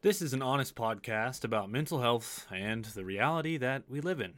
[0.00, 4.34] This is an honest podcast about mental health and the reality that we live in.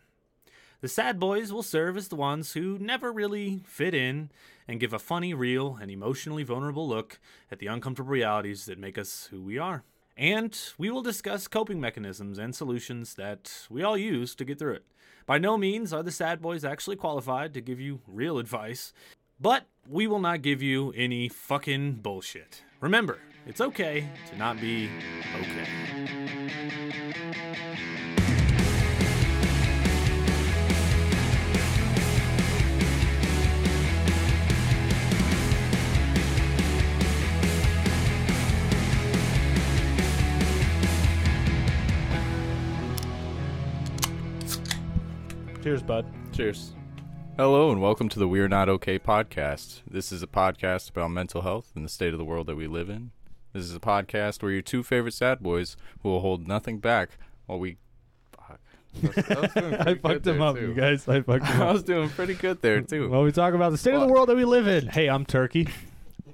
[0.80, 4.30] The sad boys will serve as the ones who never really fit in
[4.66, 7.20] and give a funny, real, and emotionally vulnerable look
[7.50, 9.82] at the uncomfortable realities that make us who we are.
[10.16, 14.76] And we will discuss coping mechanisms and solutions that we all use to get through
[14.76, 14.86] it.
[15.26, 18.94] By no means are the sad boys actually qualified to give you real advice,
[19.38, 22.62] but we will not give you any fucking bullshit.
[22.80, 24.90] Remember, it's okay to not be
[25.40, 25.66] okay.
[45.62, 46.06] Cheers, bud.
[46.32, 46.72] Cheers.
[47.36, 49.82] Hello and welcome to the We're Not Okay podcast.
[49.88, 52.66] This is a podcast about mental health and the state of the world that we
[52.66, 53.12] live in.
[53.52, 57.10] This is a podcast where your two favorite sad boys who will hold nothing back
[57.46, 57.78] while we.
[58.32, 58.60] Fuck.
[59.02, 59.06] I
[59.40, 60.68] was- I was I fucked good him up, too.
[60.68, 61.08] you guys.
[61.08, 63.08] I fucked him I was doing pretty good there too.
[63.10, 64.88] Well, we talk about the state of the world that we live in.
[64.88, 65.68] Hey, I'm Turkey.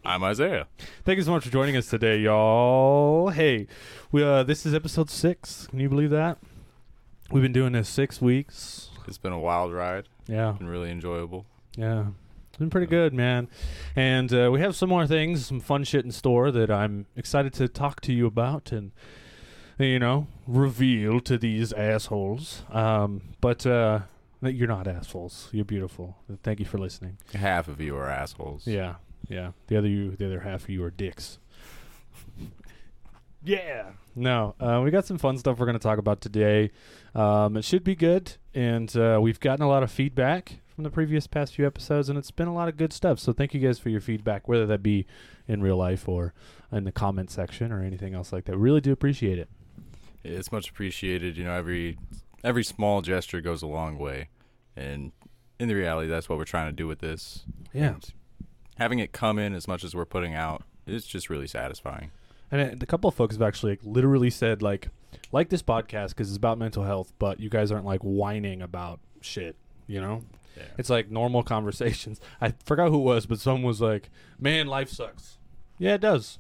[0.05, 0.69] I'm Isaiah.
[1.05, 3.31] Thank you so much for joining us today, y'all.
[3.31, 3.67] Hey,
[4.13, 5.67] we uh, this is episode six.
[5.69, 6.39] Can you believe that?
[7.31, 8.91] We've been doing this six weeks.
[9.09, 10.09] It's been a wild ride.
[10.29, 11.47] Yeah, Been really enjoyable.
[11.77, 12.07] yeah.
[12.57, 13.49] It's been pretty good, man.
[13.95, 17.53] And uh, we have some more things, some fun shit in store that I'm excited
[17.53, 18.93] to talk to you about and,
[19.79, 22.63] you know, reveal to these assholes.
[22.73, 24.01] Um, but uh,
[24.41, 25.51] you're not assholes.
[25.53, 26.17] You're beautiful.
[26.43, 27.19] Thank you for listening.
[27.35, 28.67] Half of you are assholes.
[28.67, 28.95] Yeah,
[29.29, 29.51] yeah.
[29.67, 31.39] The other you, the other half of you are dicks.
[33.45, 33.91] yeah.
[34.15, 36.71] No, uh, we got some fun stuff we're going to talk about today.
[37.15, 40.91] Um, it should be good, and uh, we've gotten a lot of feedback from the
[40.91, 43.19] previous past few episodes, and it's been a lot of good stuff.
[43.19, 45.07] So thank you guys for your feedback, whether that be
[45.49, 46.35] in real life or
[46.71, 48.53] in the comment section or anything else like that.
[48.53, 49.49] We really do appreciate it.
[50.23, 51.39] It's much appreciated.
[51.39, 51.99] You know, every
[52.45, 54.29] every small gesture goes a long way,
[54.77, 55.13] and
[55.59, 57.47] in the reality, that's what we're trying to do with this.
[57.73, 57.95] Yeah.
[57.95, 58.13] And
[58.77, 62.11] having it come in as much as we're putting out is just really satisfying.
[62.51, 64.89] And a couple of folks have actually like, literally said like,
[65.33, 69.01] like this podcast because it's about mental health, but you guys aren't like whining about
[69.23, 69.57] shit.
[69.89, 70.23] You know,
[70.57, 70.63] Yeah.
[70.79, 72.21] it's like normal conversations.
[72.41, 75.39] I forgot who it was, but someone was like, "Man, life sucks."
[75.79, 76.39] Yeah, it does.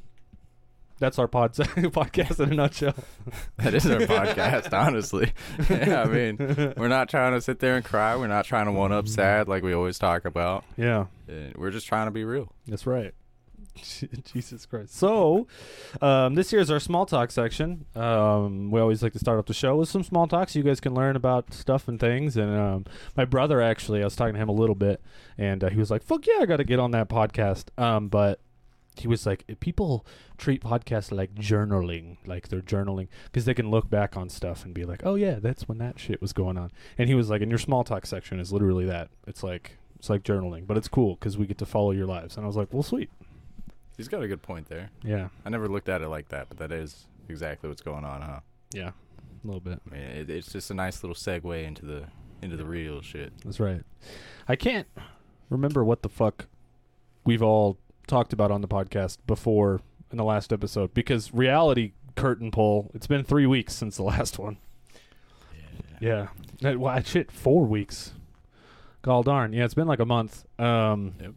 [0.99, 2.94] That's our pod podcast in a nutshell.
[3.59, 5.32] that is our podcast, honestly.
[5.69, 6.38] yeah, I mean,
[6.78, 8.16] we're not trying to sit there and cry.
[8.16, 10.65] We're not trying to one up sad like we always talk about.
[10.78, 12.50] Yeah, Uh, We're just trying to be real.
[12.66, 13.12] that's right.
[14.25, 14.95] Jesus Christ.
[14.95, 15.47] So,
[16.01, 17.87] um, this here is our small talk section.
[17.95, 20.65] Um, we always like to start off the show with some small talk so you
[20.65, 22.37] guys can learn about stuff and things.
[22.37, 22.85] And um,
[23.17, 25.01] my brother, actually, I was talking to him a little bit,
[25.39, 27.67] and uh, he was like, fuck yeah, I got to get on that podcast.
[27.79, 28.41] Um, but
[28.99, 30.07] he was like, people
[30.39, 34.73] treat podcasts like journaling, like they're journaling, because they can look back on stuff and
[34.73, 36.71] be like, oh yeah, that's when that shit was going on.
[36.97, 39.11] And he was like, and your small talk section is literally that.
[39.27, 42.37] It's like, it's like journaling, but it's cool because we get to follow your lives.
[42.37, 43.11] And I was like, well, sweet.
[43.97, 44.91] He's got a good point there.
[45.03, 45.29] Yeah.
[45.45, 48.41] I never looked at it like that, but that is exactly what's going on, huh?
[48.73, 49.81] Yeah, a little bit.
[49.91, 52.05] I mean, it, it's just a nice little segue into the
[52.43, 53.33] into the real shit.
[53.45, 53.83] That's right.
[54.49, 54.87] I can't
[55.49, 56.47] remember what the fuck
[57.25, 59.81] we've all talked about on the podcast before
[60.13, 62.91] in the last episode because reality curtain pull.
[62.95, 64.59] It's been three weeks since the last one.
[66.01, 66.28] Yeah.
[66.61, 68.13] That- Well, shit, four weeks.
[69.03, 69.53] God darn.
[69.53, 70.45] Yeah, it's been like a month.
[70.61, 71.33] Um, Yep.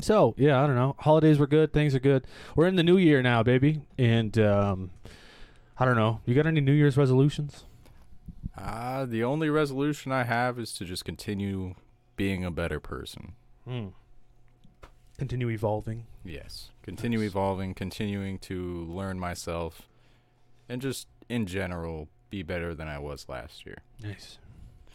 [0.00, 0.96] So yeah, I don't know.
[0.98, 1.72] Holidays were good.
[1.72, 2.26] Things are good.
[2.56, 4.90] We're in the new year now, baby, and um,
[5.78, 6.20] I don't know.
[6.26, 7.64] You got any New Year's resolutions?
[8.56, 11.74] Uh, the only resolution I have is to just continue
[12.16, 13.32] being a better person.
[13.66, 13.88] Hmm.
[15.18, 16.06] Continue evolving.
[16.24, 16.70] Yes.
[16.82, 17.28] Continue Nice.
[17.28, 19.82] evolving, continuing to learn myself,
[20.68, 23.78] and just in general be better than I was last year.
[24.02, 24.38] Nice.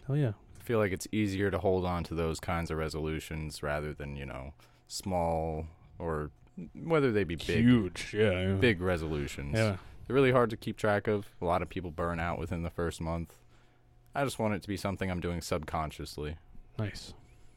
[0.10, 0.34] Oh yeah.
[0.60, 4.16] I feel like it's easier to hold on to those kinds of resolutions rather than,
[4.16, 4.54] you know,
[4.90, 5.68] small
[5.98, 6.32] or
[6.74, 8.14] whether they be big Huge.
[8.14, 8.32] Yeah.
[8.32, 8.54] yeah.
[8.54, 9.56] big resolutions.
[9.56, 9.78] Yeah.
[10.06, 11.30] They're really hard to keep track of.
[11.42, 13.36] A lot of people burn out within the first month.
[14.14, 16.36] I just want it to be something I'm doing subconsciously.
[16.78, 17.14] Nice.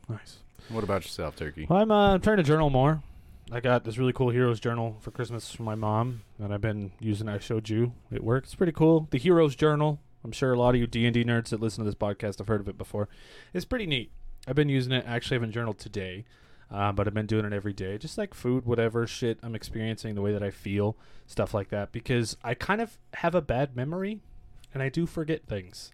[0.08, 0.38] Nice.
[0.68, 1.66] What about yourself, Turkey?
[1.68, 3.02] Well, I'm uh, trying to journal more.
[3.50, 6.92] I got this really cool Heroes Journal for Christmas from my mom that I've been
[7.00, 7.28] using.
[7.28, 7.92] I showed you.
[8.10, 8.50] It works.
[8.50, 9.08] It's pretty cool.
[9.10, 9.98] The Heroes Journal.
[10.24, 12.60] I'm sure a lot of you D&D nerds that listen to this podcast have heard
[12.60, 13.08] of it before.
[13.52, 14.12] It's pretty neat.
[14.46, 15.04] I've been using it.
[15.06, 16.24] Actually, I haven't journaled today,
[16.72, 17.98] uh, but I've been doing it every day.
[17.98, 20.96] Just like food, whatever shit I'm experiencing, the way that I feel,
[21.26, 21.92] stuff like that.
[21.92, 24.20] Because I kind of have a bad memory,
[24.72, 25.90] and I do forget things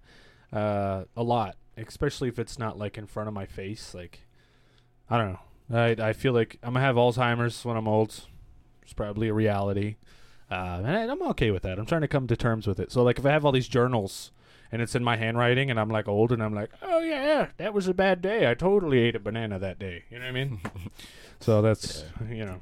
[0.53, 3.93] uh, a lot, especially if it's not like in front of my face.
[3.93, 4.27] Like,
[5.11, 5.41] I don't know.
[5.77, 8.27] I I feel like I'm gonna have Alzheimer's when I'm old.
[8.83, 9.97] It's probably a reality.
[10.51, 11.79] Uh, and I, I'm okay with that.
[11.79, 12.91] I'm trying to come to terms with it.
[12.91, 14.31] So like if I have all these journals
[14.73, 17.73] and it's in my handwriting and I'm like old and I'm like, oh yeah, that
[17.75, 18.51] was a bad day.
[18.51, 20.05] I totally ate a banana that day.
[20.11, 20.61] You know what I mean?
[21.41, 22.61] so that's you know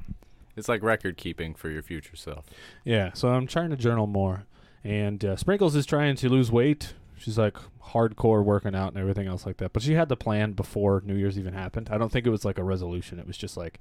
[0.56, 2.46] It's like record keeping for your future self.
[2.84, 3.12] yeah.
[3.14, 4.46] So I'm trying to journal more.
[4.84, 6.94] And uh, Sprinkles is trying to lose weight.
[7.18, 7.56] She's like
[7.92, 9.72] hardcore working out and everything else like that.
[9.72, 11.88] But she had the plan before New Year's even happened.
[11.90, 13.18] I don't think it was like a resolution.
[13.18, 13.80] It was just like,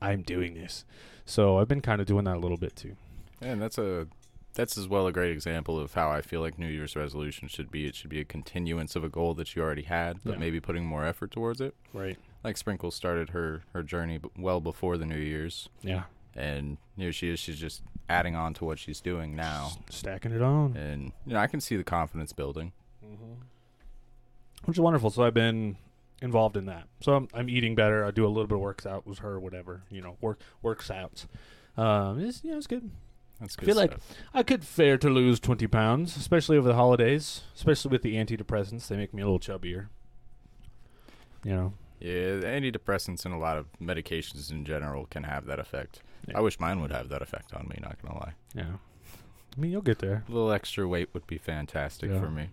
[0.00, 0.84] I'm doing this.
[1.24, 2.96] So I've been kind of doing that a little bit too.
[3.40, 4.08] And that's a
[4.54, 7.70] that's as well a great example of how I feel like New Year's resolution should
[7.70, 7.86] be.
[7.86, 10.38] It should be a continuance of a goal that you already had, but Yeah.
[10.38, 11.74] maybe putting more effort towards it.
[11.92, 12.18] Right.
[12.44, 16.04] Like Sprinkle started her her journey well before the New Year's, Yeah.
[16.34, 17.38] and here she is.
[17.40, 20.76] She's just adding on to what she's doing now, S- stacking it on.
[20.76, 22.72] and you know I can see the confidence building.
[24.64, 25.10] Which is wonderful.
[25.10, 25.76] So I've been
[26.20, 26.86] involved in that.
[27.00, 28.04] So I'm, I'm eating better.
[28.04, 30.88] I do a little bit of works out with her, whatever, you know, work works
[30.90, 31.26] out.
[31.76, 32.90] Um, it's, you know, it's good.
[33.42, 33.96] That's I good feel like.
[34.32, 38.86] I could fare to lose 20 pounds, especially over the holidays, especially with the antidepressants.
[38.88, 39.88] They make me a little chubbier.
[41.44, 46.00] You know, yeah, antidepressants and a lot of medications in general can have that effect.
[46.28, 46.38] Yeah.
[46.38, 47.78] I wish mine would have that effect on me.
[47.82, 48.32] Not gonna lie.
[48.54, 48.76] yeah.
[49.56, 50.24] I mean, you'll get there.
[50.28, 52.20] A little extra weight would be fantastic Yeah.
[52.20, 52.48] for me.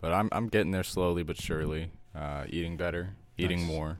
[0.00, 1.90] But I'm I'm getting there slowly but surely.
[2.14, 3.68] Uh, eating better, eating Nice.
[3.68, 3.98] more,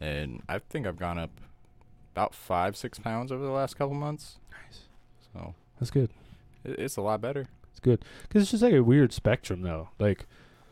[0.00, 1.30] and I think I've gone up
[2.14, 4.38] about five six pounds over the last couple months.
[4.52, 4.82] Nice.
[5.32, 6.10] So That's good.
[6.64, 7.46] it's a lot better.
[7.72, 8.04] It's good.
[8.22, 9.88] Because it's just like a weird spectrum, though.
[9.98, 10.26] Like,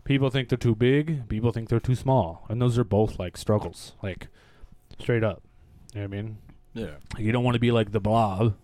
[0.05, 2.45] people think they're too big, people think they're too small.
[2.49, 3.93] And those are both, like, struggles.
[4.03, 4.29] Like,
[4.99, 5.43] straight up.
[5.95, 6.39] You know what I mean?
[6.75, 6.91] Yeah.
[7.15, 8.55] Like, you don't want to be like the blob,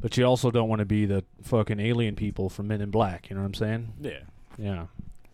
[0.00, 3.28] but you also don't want to be the fucking alien people from Men in Black.
[3.28, 3.92] You know what I'm saying?
[4.00, 4.20] Yeah.
[4.56, 4.86] Yeah.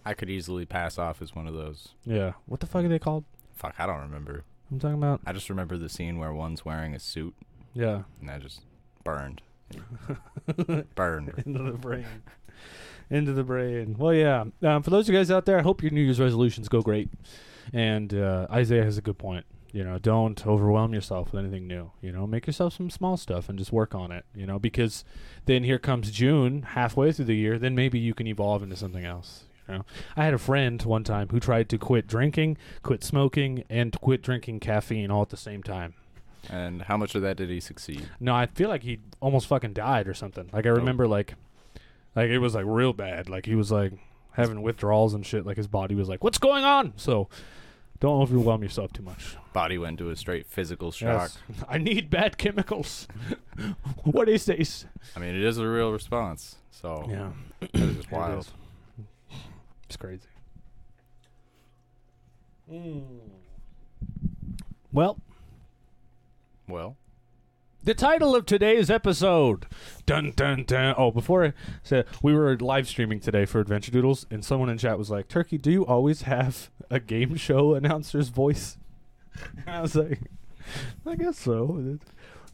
[0.04, 1.90] I could easily pass off as one of those.
[2.04, 2.32] Yeah.
[2.46, 3.24] What the fuck are they called?
[3.54, 4.42] Fuck, I don't remember.
[4.70, 5.20] I'm talking about.
[5.24, 7.34] I just remember the scene where one's wearing a suit
[7.74, 8.02] Yeah.
[8.20, 8.62] and I just
[9.04, 9.42] burned.
[10.94, 11.32] burned.
[11.46, 12.06] Into the brain.
[13.10, 13.96] Into the brain.
[13.98, 14.44] Well, yeah.
[14.62, 16.82] Um, for those of you guys out there, I hope your New Year's resolutions go
[16.82, 17.08] great.
[17.72, 19.46] And uh, Isaiah has a good point.
[19.72, 21.90] You know, don't overwhelm yourself with anything new.
[22.00, 24.24] You know, make yourself some small stuff and just work on it.
[24.34, 25.04] You know, because
[25.44, 27.58] then here comes June, halfway through the year.
[27.58, 29.44] Then maybe you can evolve into something else.
[29.68, 29.84] You know,
[30.16, 34.22] I had a friend one time who tried to quit drinking, quit smoking, and quit
[34.22, 35.94] drinking caffeine all at the same time.
[36.50, 38.08] And how much of that did he succeed?
[38.20, 40.48] No, I feel like he almost fucking died or something.
[40.52, 40.74] Like I oh.
[40.74, 41.34] remember, like,
[42.14, 43.28] like it was like real bad.
[43.28, 43.92] Like he was like
[44.32, 45.44] having withdrawals and shit.
[45.44, 47.28] Like his body was like, "What's going on?" So
[48.00, 49.36] don't overwhelm yourself too much.
[49.52, 51.32] Body went into a straight physical shock.
[51.48, 51.64] Yes.
[51.68, 53.08] I need bad chemicals.
[54.04, 54.86] what is this?
[55.16, 56.56] I mean, it is a real response.
[56.70, 57.30] So Yeah,
[57.60, 58.40] it's just wild.
[58.40, 58.52] is.
[59.86, 60.28] It's crazy.
[62.70, 63.02] Mm.
[64.92, 65.18] Well,
[66.68, 66.96] Well,
[67.84, 69.66] The title of today's episode.
[70.06, 70.94] Dun dun dun.
[70.98, 74.78] Oh, before I said we were live streaming today for Adventure Doodles, and someone in
[74.78, 78.76] chat was like, "Turkey, do you always have a game show announcer's voice?"
[79.66, 80.20] And I was like,
[81.06, 81.98] "I guess so.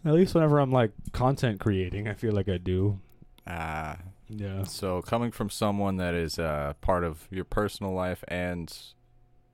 [0.05, 3.01] At least whenever I'm like content creating, I feel like I do."
[3.47, 3.97] uh,
[4.29, 4.65] Yeah.
[4.65, 8.71] so coming from someone that is uh, part of your personal life and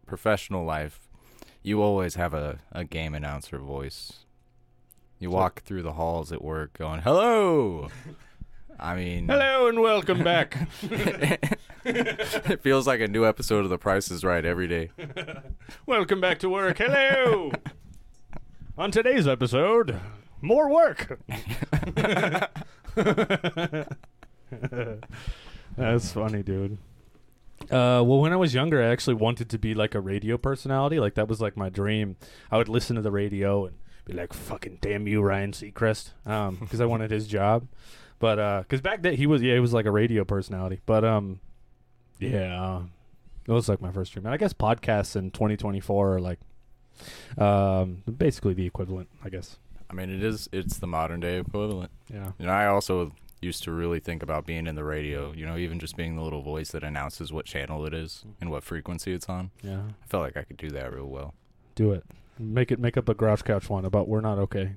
[0.07, 1.09] professional life,
[1.63, 4.25] you always have a, a game announcer voice.
[5.21, 7.89] You walk through the halls at work going, hello!
[8.79, 10.57] I mean, Hello and welcome back.
[11.85, 14.91] it feels like a new episode of The Price is Right every day.
[15.85, 16.79] welcome back to work.
[16.79, 17.53] Hello.
[18.79, 20.01] On today's episode,
[20.41, 21.21] more work.
[25.77, 26.79] That's funny, dude.
[27.65, 30.99] Uh, well, when I was younger, I actually wanted to be like a radio personality.
[30.99, 32.17] Like that was like my dream.
[32.51, 36.57] I would listen to the radio and be like, "Fucking damn you, Ryan Seacrest," um,
[36.57, 37.67] because I wanted his job.
[38.19, 40.81] But uh, because back then he was, yeah, he was like a radio personality.
[40.85, 41.41] But um,
[42.19, 42.83] yeah,
[43.47, 44.27] it was like my first dream.
[44.27, 46.39] And I guess podcasts in 2024 are like,
[47.39, 49.09] um, basically the equivalent.
[49.25, 49.57] I guess.
[49.91, 51.91] I mean, it is, it's the modern day equivalent.
[52.13, 52.31] Yeah.
[52.39, 55.57] You know, I also used to really think about being in the radio, you know,
[55.57, 59.13] even just being the little voice that announces what channel it is and what frequency
[59.13, 59.51] it's on.
[59.63, 59.81] Yeah.
[59.81, 61.35] I felt like I could do that real well.
[61.75, 62.05] Do it.
[62.41, 62.79] Make it.
[62.81, 64.73] Make up a Grouch Couch one about we're not okay.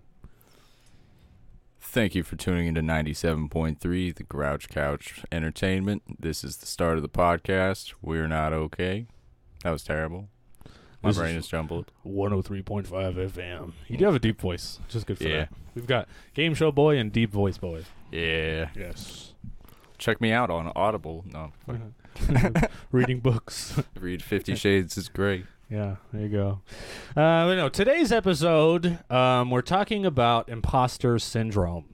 [1.79, 6.01] Thank you for tuning into 97.3, the Grouch Couch Entertainment.
[6.19, 7.93] This is the start of the podcast.
[8.01, 9.05] We're not okay.
[9.63, 10.29] That was terrible.
[11.03, 11.91] My This brain is- is jumbled.
[12.05, 13.73] 103.5 FM.
[13.87, 15.37] You do have a deep voice, which is good for Yeah.
[15.39, 15.49] that.
[15.75, 17.83] We've got Game Show Boy and Deep Voice Boy.
[18.11, 18.69] Yeah.
[18.75, 19.33] Yes.
[19.97, 21.23] Check me out on Audible.
[21.31, 21.51] No,
[22.91, 23.79] Reading books.
[23.99, 25.45] read Fifty Shades is great.
[25.73, 26.61] Yeah, there you go.
[27.17, 31.85] Uh, but no, today's episode, um, we're talking about imposter syndrome.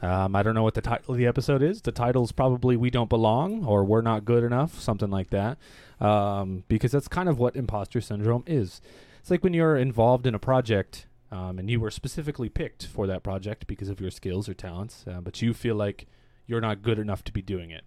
[0.00, 1.82] Um, I don't know what the title of the episode is.
[1.82, 5.58] The title's probably "We Don't Belong" or "We're Not Good Enough," something like that,
[6.00, 8.80] um, because that's kind of what imposter syndrome is.
[9.18, 13.08] It's like when you're involved in a project um, and you were specifically picked for
[13.08, 16.06] that project because of your skills or talents, uh, but you feel like
[16.46, 17.82] you're not good enough to be doing it.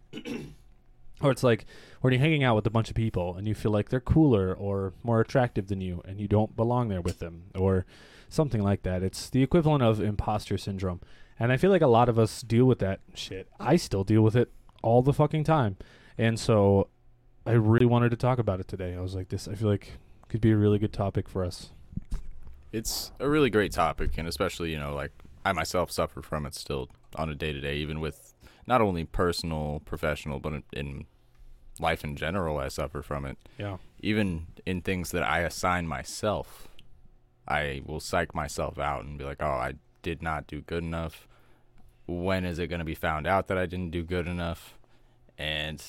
[1.22, 1.66] Or it's like
[2.02, 4.54] when you're hanging out with a bunch of people and you feel like they're cooler
[4.54, 7.86] or more attractive than you and you don't belong there with them or
[8.30, 9.04] something like that.
[9.04, 11.02] It's the equivalent of imposter syndrome.
[11.40, 13.48] And I feel like a lot of us deal with that shit.
[13.60, 14.52] I still deal with it
[14.82, 15.78] all the fucking time.
[16.18, 16.88] And so
[17.46, 18.96] I really wanted to talk about it today.
[18.96, 19.94] I was like this I feel like
[20.30, 21.72] could be a really good topic for us.
[22.72, 25.12] It's a really great topic, and especially you know, like
[25.44, 28.31] I myself suffer from it still on a day to day, even with
[28.68, 31.06] not only personal, professional, but in, in
[31.80, 32.58] life in general.
[32.58, 33.38] I suffer from it.
[33.58, 33.78] Yeah.
[34.02, 36.68] Even in things that I assign myself,
[37.48, 41.28] I will psych myself out and be like, "Oh, I did not do good enough."
[42.08, 44.76] When is it going to be found out that I didn't do good enough?
[45.38, 45.82] And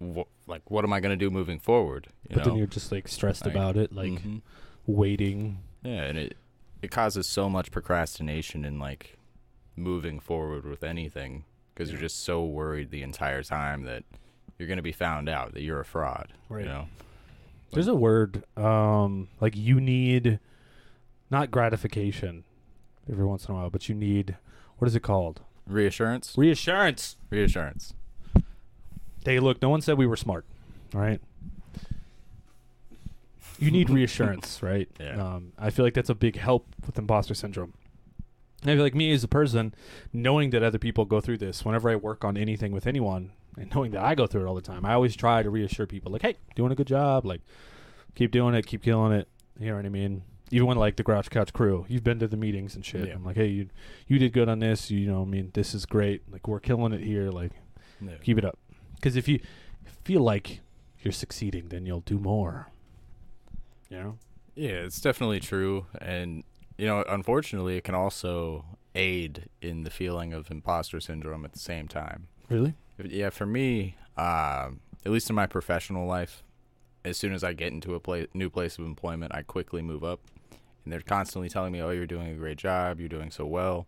[0.00, 2.08] wh- like, what am I going to do moving forward?
[2.28, 2.50] You but know?
[2.50, 4.42] then you're just like stressed Like, about it, like Mhm.
[4.86, 5.60] waiting.
[5.82, 6.36] Yeah, and it
[6.82, 9.15] it causes so much procrastination and like
[9.76, 14.04] moving forward with anything because you're just so worried the entire time that
[14.58, 16.32] you're going to be found out that you're a fraud.
[16.48, 16.64] Right.
[16.64, 16.88] You know.
[17.72, 20.38] There's a word, um, like you need
[21.30, 22.44] not gratification
[23.10, 24.36] every once in a while, but you need
[24.78, 25.40] what is it called?
[25.66, 26.34] Reassurance.
[26.36, 27.16] Reassurance.
[27.30, 27.94] Reassurance.
[29.24, 30.44] Hey, look, no one said we were smart,
[30.94, 31.20] all right?
[33.58, 34.88] You need reassurance, right?
[35.00, 35.20] Yeah.
[35.20, 37.72] Um, I feel like that's a big help with imposter syndrome.
[38.66, 39.74] Feel like me as a person,
[40.12, 43.72] knowing that other people go through this, whenever I work on anything with anyone, and
[43.74, 46.12] knowing that I go through it all the time, I always try to reassure people,
[46.12, 47.24] like, "Hey, doing a good job.
[47.24, 47.40] Like,
[48.14, 50.22] keep doing it, keep killing it." You know what I mean?
[50.50, 53.08] Even when like the Grouch Couch crew, you've been to the meetings and shit.
[53.08, 53.14] Yeah.
[53.14, 53.68] I'm like, "Hey, you,
[54.06, 54.90] you did good on this.
[54.90, 56.22] You know, I mean, this is great.
[56.30, 57.30] Like, we're killing it here.
[57.30, 57.52] Like,
[58.00, 58.16] Yeah.
[58.22, 58.58] keep it up."
[58.94, 59.40] Because if you
[60.04, 60.60] feel like
[61.02, 62.68] you're succeeding, then you'll do more.
[63.90, 64.18] You know?
[64.54, 66.42] Yeah, it's definitely true, and
[66.78, 68.64] you know, unfortunately, it can also
[68.94, 72.28] aid in the feeling of imposter syndrome at the same time.
[72.48, 72.74] Really?
[73.02, 76.42] Yeah, for me, um, at least in my professional life,
[77.04, 80.20] as soon as I get into a new place of employment, I quickly move up.
[80.84, 83.86] And they're constantly telling me, oh, you're doing a great job, you're doing so well.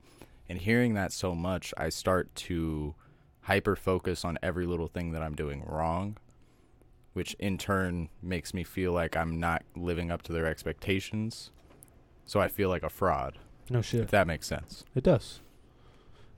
[0.48, 2.94] And hearing that so much, I start to
[3.42, 6.16] hyper focus on every little thing that I'm doing wrong,
[7.12, 11.50] which in turn makes me feel like I'm not living up to their expectations.
[12.28, 13.38] So I feel like a fraud,
[13.70, 14.00] No shit.
[14.02, 14.84] if that makes sense.
[14.94, 15.40] It does.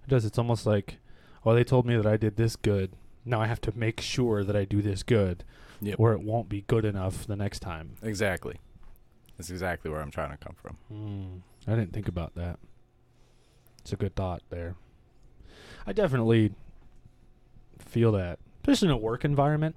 [0.06, 0.24] It does.
[0.24, 0.98] It's almost like,
[1.44, 2.92] oh, they told me that I did this good.
[3.24, 5.42] Now I have to make sure that I do this good,
[5.80, 5.96] Yep.
[5.98, 7.96] or it won't be good enough the next time.
[8.04, 8.60] Exactly.
[9.36, 10.76] That's exactly where I'm trying to come from.
[10.92, 12.60] Mm, I didn't think about that.
[13.80, 14.76] It's a good thought there.
[15.86, 16.52] I definitely
[17.80, 19.74] feel that, especially in a work environment.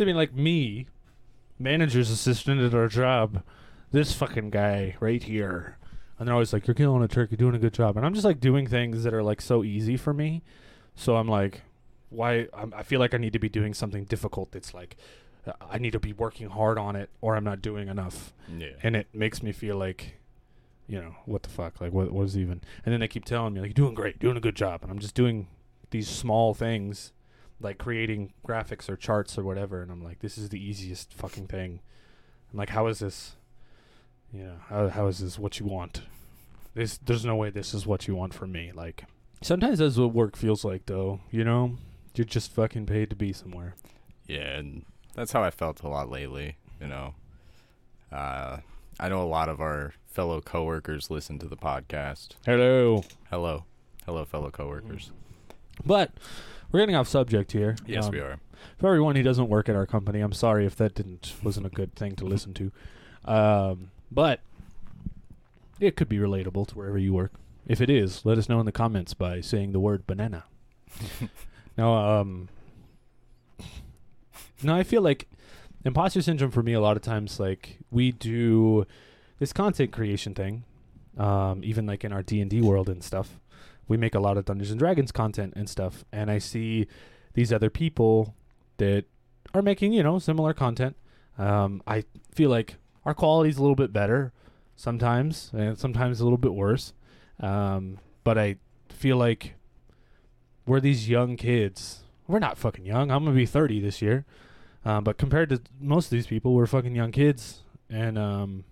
[0.00, 0.86] I mean, like me,
[1.58, 3.42] manager's assistant at our job,
[3.92, 5.78] this fucking guy right here.
[6.18, 7.96] And they're always like, You're killing a turkey, doing a good job.
[7.96, 10.42] And I'm just like doing things that are like so easy for me.
[10.94, 11.62] So I'm like,
[12.10, 12.48] Why?
[12.52, 14.96] I'm, I feel like I need to be doing something difficult that's like,
[15.70, 18.72] I need to be working hard on it or I'm not doing enough Yeah.
[18.82, 20.16] and it makes me feel like
[20.86, 23.60] you know what the fuck like what is even and then they keep telling me
[23.60, 25.46] like you're doing great doing a good job and i'm just doing
[25.90, 27.12] these small things
[27.60, 31.46] like creating graphics or charts or whatever and i'm like this is the easiest fucking
[31.46, 31.80] thing
[32.52, 33.36] i'm like how is this
[34.32, 36.02] you know how, how is this what you want
[36.74, 39.04] this there's no way this is what you want from me like
[39.42, 41.76] sometimes that's what work feels like though you know
[42.14, 43.74] you're just fucking paid to be somewhere
[44.26, 46.56] Yeah, and that's how I felt a lot lately.
[46.80, 47.14] You know,
[48.12, 48.58] uh,
[49.00, 52.34] I know a lot of our fellow coworkers listen to the podcast.
[52.44, 53.64] hello Hello,
[54.04, 55.12] hello, fellow coworkers.
[55.86, 56.10] but
[56.72, 58.38] we're getting off subject here Yes, Um, we are.
[58.78, 61.70] For everyone who doesn't work at our company, I'm sorry if that didn't wasn't a
[61.70, 62.72] good thing to listen to.
[63.24, 64.40] Um, but
[65.80, 67.32] it could be relatable to wherever you work.
[67.66, 70.44] If it is, let us know in the comments by saying the word banana.
[71.76, 72.48] now, um,
[74.62, 75.28] no, I feel like
[75.84, 78.86] imposter syndrome for me a lot of times like we do
[79.38, 80.64] this content creation thing,
[81.16, 83.38] um, even like in our D and D world and stuff.
[83.86, 86.88] We make a lot of Dungeons and Dragons content and stuff, and I see
[87.34, 88.34] these other people
[88.78, 89.04] that
[89.54, 90.96] are making you know similar content.
[91.38, 94.32] Um, I feel like our quality's a little bit better
[94.76, 96.92] sometimes, and sometimes a little bit worse.
[97.40, 98.56] Um, but I
[98.88, 99.54] feel like
[100.66, 102.00] we're these young kids.
[102.26, 103.10] We're not fucking young.
[103.10, 104.24] I'm gonna be 30 this year,
[104.84, 108.64] um, but compared to most of these people, we're fucking young kids, and um,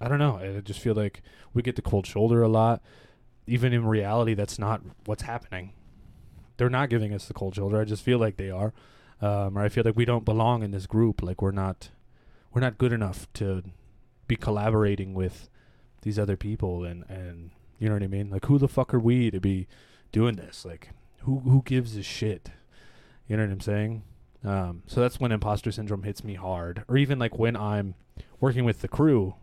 [0.00, 0.36] I don't know.
[0.38, 2.82] I just feel like we get the cold shoulder a lot.
[3.46, 5.72] even in reality, that's not what's happening.
[6.56, 7.80] They're not giving us the cold shoulder.
[7.80, 8.72] I just feel like they are,
[9.20, 11.22] um, or I feel like we don't belong in this group.
[11.22, 11.90] Like we're not,
[12.52, 13.62] we're not good enough to
[14.26, 15.48] be collaborating with
[16.02, 18.30] these other people, and and you know what I mean.
[18.30, 19.66] Like who the fuck are we to be
[20.12, 20.64] doing this?
[20.64, 20.90] Like
[21.20, 22.50] who who gives a shit?
[23.26, 24.02] You know what I'm saying?
[24.44, 27.94] Um, so that's when imposter syndrome hits me hard, or even like when I'm
[28.40, 29.34] working with the crew.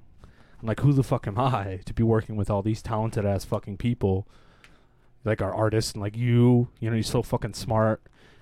[0.59, 3.45] I'm like, who the fuck am I to be working with all these talented ass
[3.45, 4.27] fucking people,
[5.23, 6.69] like our artists and like you?
[6.79, 8.01] You know, you're so fucking smart.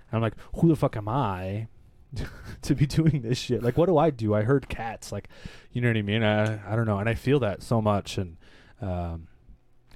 [0.09, 1.67] And I'm like, who the fuck am I
[2.61, 3.61] to be doing this shit?
[3.63, 4.33] Like, what do I do?
[4.33, 5.11] I herd cats.
[5.11, 5.29] Like,
[5.71, 6.23] you know what I mean?
[6.23, 8.37] I I don't know, and I feel that so much, and
[8.81, 9.27] um,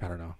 [0.02, 0.34] I don't know.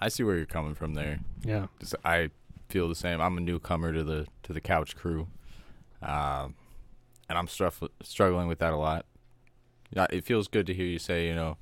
[0.00, 1.20] I see where you're coming from there.
[1.44, 1.66] Yeah.
[1.80, 2.30] 'Cause I
[2.68, 3.20] feel the same.
[3.20, 5.28] I'm a newcomer to the to the couch crew,
[6.02, 6.54] um,
[7.28, 9.06] and I'm struff- struggling with that a lot.
[9.90, 11.56] Yeah, it feels good to hear you say, you know,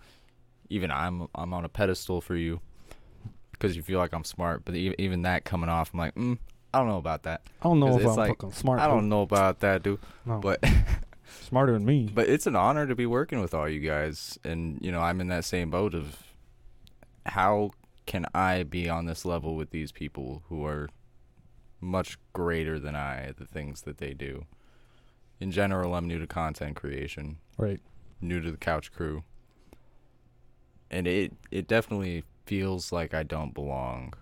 [0.70, 2.60] even I'm I'm on a pedestal for you
[3.52, 4.64] because you feel like I'm smart.
[4.64, 6.38] But even, even that coming off, I'm like, mm,
[6.74, 7.42] I don't know about that.
[7.62, 8.80] I don't know if I'm like, fucking smart.
[8.80, 10.00] I don't know about that, dude.
[10.26, 10.40] No.
[10.40, 10.64] But
[11.42, 12.10] smarter than me.
[12.14, 15.20] but it's an honor to be working with all you guys, and you know, I'm
[15.20, 16.16] in that same boat of
[17.26, 17.70] how
[18.06, 20.88] can I be on this level with these people who are
[21.80, 24.46] much greater than I at the things that they do.
[25.38, 27.80] In general, I'm new to content creation, right.
[28.20, 29.22] new to the couch crew.
[30.90, 34.14] And it it definitely feels like I don't belong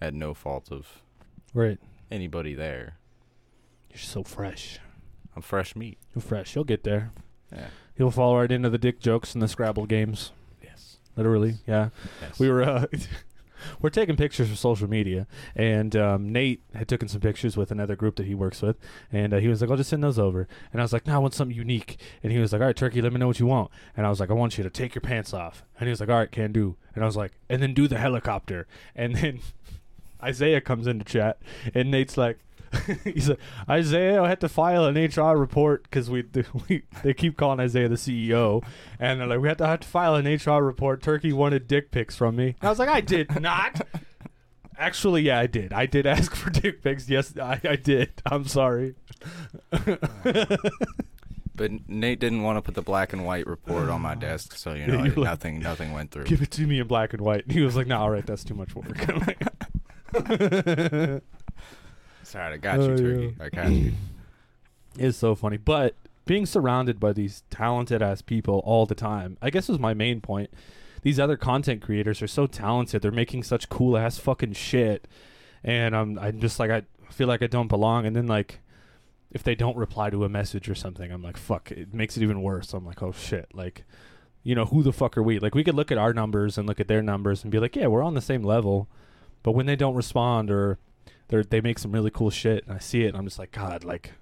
[0.00, 1.02] at no fault of
[1.54, 1.78] Right.
[2.10, 2.96] anybody there.
[3.90, 4.78] You're so fresh.
[5.34, 5.98] I'm fresh meat.
[6.14, 6.54] You're fresh.
[6.54, 7.12] You'll get there.
[7.52, 7.68] Yeah.
[7.96, 10.32] You'll fall right into the dick jokes and the Scrabble games.
[10.62, 10.98] Yes.
[11.16, 11.56] Literally.
[11.66, 11.90] Yeah.
[12.20, 12.38] yes.
[12.38, 12.86] We were uh,
[13.80, 17.96] we're taking pictures for social media, and um, Nate had taken some pictures with another
[17.96, 18.76] group that he works with,
[19.12, 21.14] and uh, he was like, "I'll just send those over." And I was like, "No,
[21.14, 23.40] I want something unique." And he was like, "All right, Turkey, let me know what
[23.40, 25.86] you want." And I was like, "I want you to take your pants off." And
[25.86, 27.98] he was like, "All right, can do." And I was like, "And then do the
[27.98, 29.40] helicopter." And then
[30.22, 31.38] Isaiah comes into chat,
[31.74, 32.38] and Nate's like.
[33.02, 34.22] He's like Isaiah.
[34.22, 36.22] I had to file an HR report because we,
[36.68, 38.62] we they keep calling Isaiah the CEO,
[39.00, 41.02] and they're like, we had to have to file an HR report.
[41.02, 42.54] Turkey wanted dick pics from me.
[42.60, 43.80] And I was like, I did not.
[44.78, 45.72] Actually, yeah, I did.
[45.72, 47.08] I did ask for dick pics.
[47.08, 48.12] Yes, I, I did.
[48.24, 48.94] I'm sorry.
[51.60, 54.72] But Nate didn't want to put the black and white report on my desk, so
[54.72, 56.24] you know You're like, nothing nothing went through.
[56.24, 57.44] Give it to me in black and white.
[57.44, 59.06] And he was like, No, all right, that's too much work.
[59.06, 59.42] I'm like,
[62.22, 63.36] Sorry, I got Oh, you, turkey.
[63.40, 63.92] I got you.
[64.98, 65.56] It's so funny.
[65.56, 65.94] But
[66.26, 70.20] being surrounded by these talented ass people all the time, I guess was my main
[70.20, 70.50] point.
[71.02, 73.00] These other content creators are so talented.
[73.00, 75.06] They're making such cool ass fucking shit.
[75.62, 78.58] And I'm I'm just like I feel like I don't belong and then like
[79.30, 82.22] if they don't reply to a message or something, I'm like, fuck, it makes it
[82.24, 82.74] even worse.
[82.74, 83.46] I'm like, oh shit.
[83.54, 83.84] Like,
[84.42, 85.38] you know, who the fuck are we?
[85.38, 87.76] Like we could look at our numbers and look at their numbers and be like,
[87.76, 88.88] yeah, we're on the same level.
[89.42, 90.78] But when they don't respond or
[91.28, 93.52] they they make some really cool shit and I see it and I'm just like,
[93.52, 94.12] God, like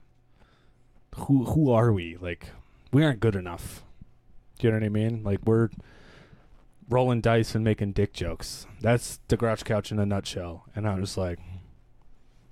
[1.16, 2.16] who who are we?
[2.16, 2.50] Like
[2.92, 3.82] we aren't good enough.
[4.58, 5.22] Do you know what I mean?
[5.24, 5.68] Like we're
[6.88, 8.66] rolling dice and making dick jokes.
[8.80, 10.64] That's the grouch couch in a nutshell.
[10.74, 11.38] And I'm just like,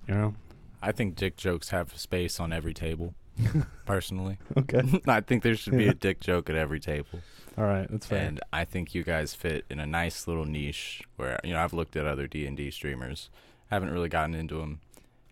[0.07, 0.35] you know,
[0.83, 3.15] I think dick jokes have space on every table.
[3.87, 5.91] Personally, okay, I think there should be Yeah.
[5.91, 7.21] a dick joke at every table,
[7.59, 8.27] all right, that's fair.
[8.27, 11.73] and I think you guys fit in a nice little niche where you know I've
[11.73, 13.31] looked at other D and D streamers,
[13.71, 14.81] haven't really gotten into them,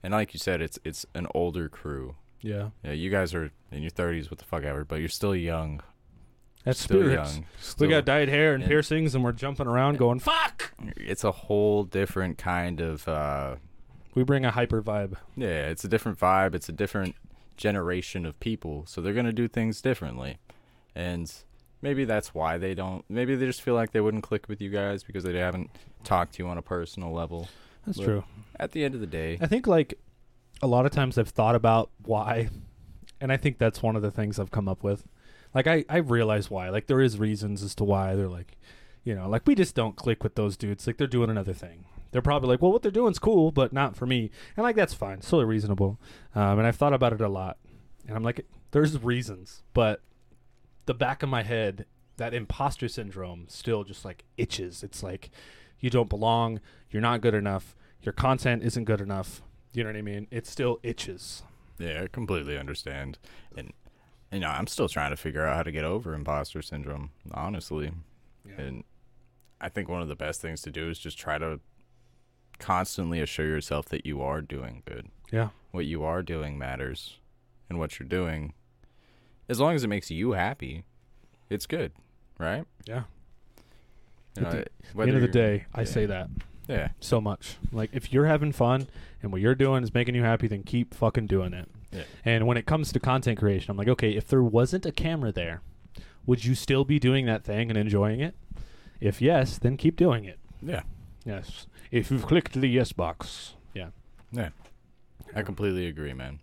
[0.02, 2.16] and like you said, it's it's an older crew.
[2.40, 5.34] yeah, Yeah, you guys are in your thirties, what the fuck ever, but you're still
[5.36, 5.80] young.
[6.64, 7.34] that's still spirits.
[7.34, 7.40] young.
[7.42, 10.72] We Still- got dyed hair and and- piercings, and we're jumping around, going fuck.
[10.96, 13.06] It's a whole different kind of.
[13.08, 13.56] uh
[14.14, 15.14] We bring a hyper vibe.
[15.36, 16.54] Yeah, it's a different vibe.
[16.54, 17.16] It's a different
[17.56, 20.38] generation of people, so they're gonna do things differently,
[20.94, 21.32] and
[21.84, 23.04] maybe that's why they don't.
[23.08, 25.70] Maybe they just feel like they wouldn't click with you guys because they haven't
[26.02, 27.48] talked to you on a personal level.
[27.86, 28.24] That's But- true.
[28.58, 29.94] At the end of the day, I think like
[30.62, 32.48] a lot of times I've thought about why,
[33.20, 35.04] and I think that's one of the things I've come up with.
[35.54, 36.70] Like I I realize why.
[36.70, 38.56] Like there is reasons as to why they're like,
[39.04, 40.86] you know, like we just don't click with those dudes.
[40.86, 41.84] Like they're doing another thing.
[42.12, 44.30] They're probably like, well, what they're doing's cool, but not for me.
[44.56, 45.98] And like that's fine, it's totally reasonable.
[46.34, 47.58] Um, and I've thought about it a lot,
[48.06, 50.00] and I'm like, there's reasons, but
[50.86, 54.82] the back of my head, that imposter syndrome still just like itches.
[54.82, 55.30] It's like
[55.80, 56.60] you don't belong.
[56.90, 57.74] You're not good enough.
[58.02, 59.42] Your content isn't good enough.
[59.72, 60.28] You know what I mean?
[60.30, 61.42] It still itches.
[61.78, 63.18] yeah, I completely understand,
[63.56, 63.72] and
[64.30, 67.10] you know, I'm still trying to figure out how to get over imposter syndrome.
[67.32, 67.90] Honestly,
[68.56, 68.84] and
[69.60, 71.58] I think one of the best things to do is just try to
[72.58, 75.08] constantly assure yourself that you are doing good.
[75.32, 75.48] Yeah.
[75.72, 77.18] What you are doing matters,
[77.68, 78.54] and what you're doing,
[79.48, 80.84] as long as it makes you happy,
[81.50, 81.92] it's good,
[82.38, 82.64] right?
[82.86, 83.04] Yeah.
[84.36, 85.84] You know, At the- it- At the whether end of the day, I yeah.
[85.86, 86.28] say that
[86.68, 86.88] Yeah.
[87.00, 87.56] so much.
[87.72, 88.86] Like if you're having fun
[89.22, 91.68] and what you're doing is making you happy, then keep fucking doing it.
[91.92, 92.02] Yeah.
[92.24, 95.30] And when it comes to content creation, I'm like, okay, if there wasn't a camera
[95.30, 95.62] there,
[96.26, 98.34] would you still be doing that thing and enjoying it?
[99.00, 100.38] If yes, then keep doing it.
[100.62, 100.82] Yeah.
[101.24, 101.66] Yes.
[101.92, 103.54] If you've clicked the yes box.
[103.74, 103.90] Yeah.
[104.32, 104.48] Yeah.
[105.36, 106.40] I completely agree, man.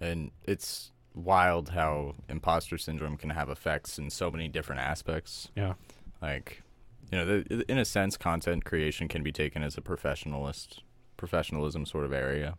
[0.00, 5.50] And it's wild how imposter syndrome can have effects in so many different aspects.
[5.56, 5.74] Yeah.
[6.20, 6.62] Like,
[7.10, 10.78] you know, the, in a sense, content creation can be taken as a professionalist,
[11.16, 12.56] professionalism sort of area,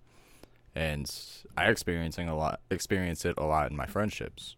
[0.75, 1.11] and
[1.57, 4.55] I experiencing a lot, experience it a lot in my friendships.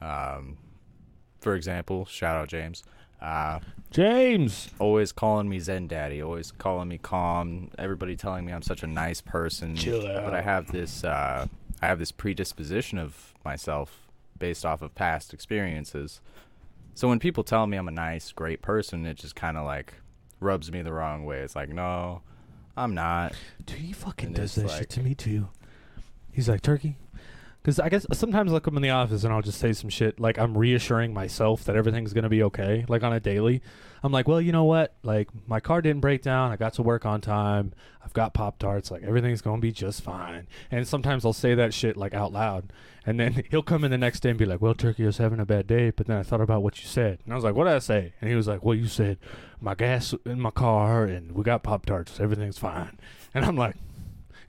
[0.00, 0.58] Um,
[1.40, 2.82] for example, shout out James.
[3.20, 4.70] Uh, James.
[4.78, 7.70] always calling me Zen Daddy, always calling me calm.
[7.76, 9.76] Everybody telling me I'm such a nice person.
[9.76, 10.24] Chill out.
[10.24, 11.46] But I have this, uh,
[11.82, 16.20] I have this predisposition of myself based off of past experiences.
[16.94, 19.94] So when people tell me I'm a nice, great person, it just kind of like
[20.40, 21.38] rubs me the wrong way.
[21.40, 22.22] It's like, no,
[22.76, 23.34] I'm not.
[23.64, 25.48] Dude, he fucking And does that like- shit to me too.
[26.32, 26.96] He's like, Turkey.
[27.62, 30.18] Because I guess sometimes I'll come in the office and I'll just say some shit
[30.18, 33.60] like I'm reassuring myself that everything's going to be okay, like on a daily.
[34.02, 34.94] I'm like, well, you know what?
[35.02, 36.52] Like, my car didn't break down.
[36.52, 37.74] I got to work on time.
[38.02, 38.90] I've got Pop Tarts.
[38.90, 40.46] Like, everything's going to be just fine.
[40.70, 42.72] And sometimes I'll say that shit like out loud.
[43.04, 45.38] And then he'll come in the next day and be like, well, Turkey was having
[45.38, 45.90] a bad day.
[45.90, 47.18] But then I thought about what you said.
[47.24, 48.14] And I was like, what did I say?
[48.22, 49.18] And he was like, well, you said
[49.60, 52.20] my gas in my car and we got Pop Tarts.
[52.20, 52.98] Everything's fine.
[53.34, 53.76] And I'm like,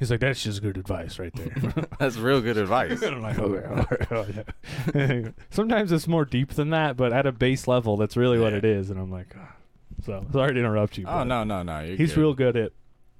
[0.01, 1.85] he's like, that's just good advice right there.
[1.99, 3.01] That's real good advice.
[3.03, 3.85] I'm like, okay, all
[4.19, 4.45] right,
[4.95, 5.31] oh.
[5.51, 8.57] Sometimes it's more deep than that, but at a base level, that's really what Yeah.
[8.57, 8.89] it is.
[8.89, 9.55] And I'm like, ah.
[10.03, 11.05] so sorry to interrupt you.
[11.07, 11.79] oh but no, no, no.
[11.81, 12.21] You're he's good.
[12.21, 12.71] real good at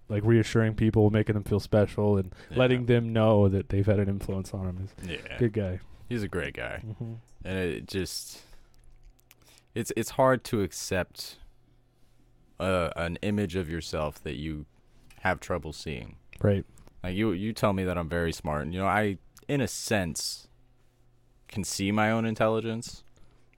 [0.10, 2.58] like reassuring people, making them feel special, and Yeah.
[2.58, 4.90] letting them know that they've had an influence on him.
[5.02, 5.80] He's Yeah, good guy.
[6.10, 6.82] he's a great guy.
[6.86, 7.14] Mm-hmm.
[7.46, 8.42] and it just
[9.76, 11.38] it's it's hard to accept
[12.60, 14.66] uh, an image of yourself that you
[15.22, 16.16] have trouble seeing.
[16.42, 16.66] Right.
[17.04, 19.68] Like you you tell me that I'm very smart, and you know I in a
[19.68, 20.48] sense
[21.48, 23.04] can see my own intelligence,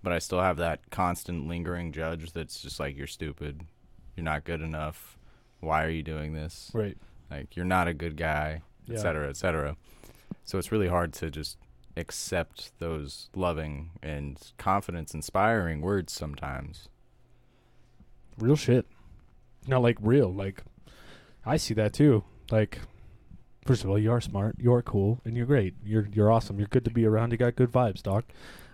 [0.02, 3.62] but I still have that constant lingering judge that's just like you're stupid,
[4.16, 5.18] you're not good enough.
[5.60, 6.72] Why are you doing this?
[6.74, 6.98] Right.
[7.30, 8.96] Like you're not a good guy, Yeah.
[8.96, 9.78] et cetera, et cetera.
[10.44, 11.58] So it's really hard to just
[11.96, 16.90] accept those loving and confidence inspiring words sometimes.
[18.40, 18.88] Real shit.
[19.68, 20.34] Not like real.
[20.34, 20.64] Like
[21.46, 22.24] I see that too.
[22.52, 22.80] Like
[23.66, 25.76] first of all, you are smart, you're cool, and you're great.
[25.84, 26.60] You're you're awesome.
[26.60, 27.32] You're good to be around.
[27.32, 28.26] You got good vibes, doc.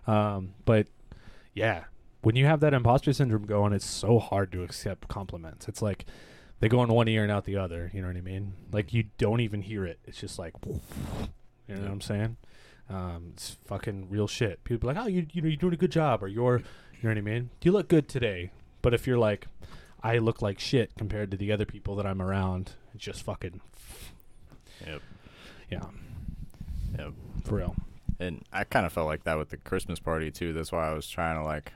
[0.08, 0.88] Um, but
[1.54, 1.86] yeah,
[2.22, 5.68] when you have that imposter syndrome going, it's so hard to accept compliments.
[5.68, 6.06] It's like
[6.60, 7.92] they go in one ear and out the other.
[7.94, 8.54] You know what I mean?
[8.72, 10.00] Like you don't even hear it.
[10.06, 12.38] It's just like, you know what I'm saying?
[12.90, 14.64] Um, it's fucking real shit.
[14.64, 17.04] People be like, oh, you you know you're doing a good job, or you're, you
[17.04, 17.52] know what I mean?
[17.64, 18.52] You look good today.
[18.82, 19.48] But if you're like,
[20.04, 23.60] I look like shit compared to the other people that I'm around, it's just fucking,
[24.86, 25.02] Yep.
[25.70, 25.86] yeah,
[26.98, 27.14] Yep.
[27.44, 27.76] for real.
[28.20, 30.54] And I kind of felt like that with the Christmas party too.
[30.54, 31.74] That's why I was trying to like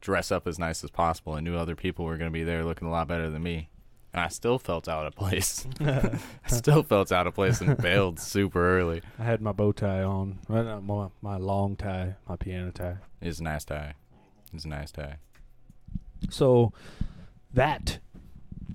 [0.00, 1.34] dress up as nice as possible.
[1.34, 3.68] I knew other people were going to be there looking a lot better than me.
[4.14, 5.66] And I still felt out of place.
[5.80, 6.18] I
[6.48, 9.00] still felt out of place and bailed super early.
[9.18, 12.96] I had my bow tie on, uh, my, my long tie, my piano tie.
[13.22, 13.94] It's a nice tie.
[14.52, 15.16] It's a nice tie.
[16.30, 16.72] So
[17.54, 17.98] that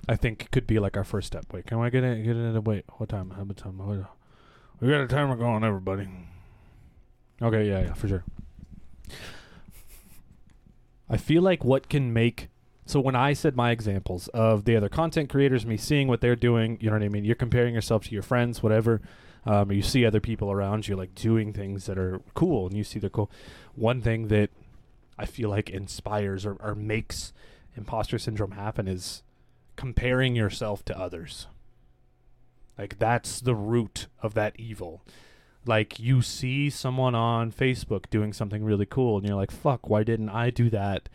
[0.07, 1.45] I think could be like our first step.
[1.51, 2.23] Wait, can I get in?
[2.23, 2.63] Get in?
[2.63, 3.31] Wait, what time?
[3.31, 3.77] How much time?
[4.79, 6.07] We got a timer going, everybody.
[7.41, 8.23] Okay, yeah, yeah, for sure.
[11.09, 12.49] I feel like what can make
[12.87, 16.37] so when I said my examples of the other content creators, me seeing what they're
[16.37, 17.25] doing, you know what I mean.
[17.25, 19.01] You're comparing yourself to your friends, whatever.
[19.45, 22.85] Um, you see other people around you like doing things that are cool, and you
[22.85, 23.29] see they're cool.
[23.75, 24.51] One thing that
[25.19, 27.33] I feel like inspires or, or makes
[27.77, 29.23] imposter syndrome happen is
[29.75, 31.47] comparing yourself to others.
[32.77, 35.01] Like that's the root of that evil.
[35.65, 40.03] Like you see someone on Facebook doing something really cool and you're like, "Fuck, why
[40.03, 41.09] didn't I do that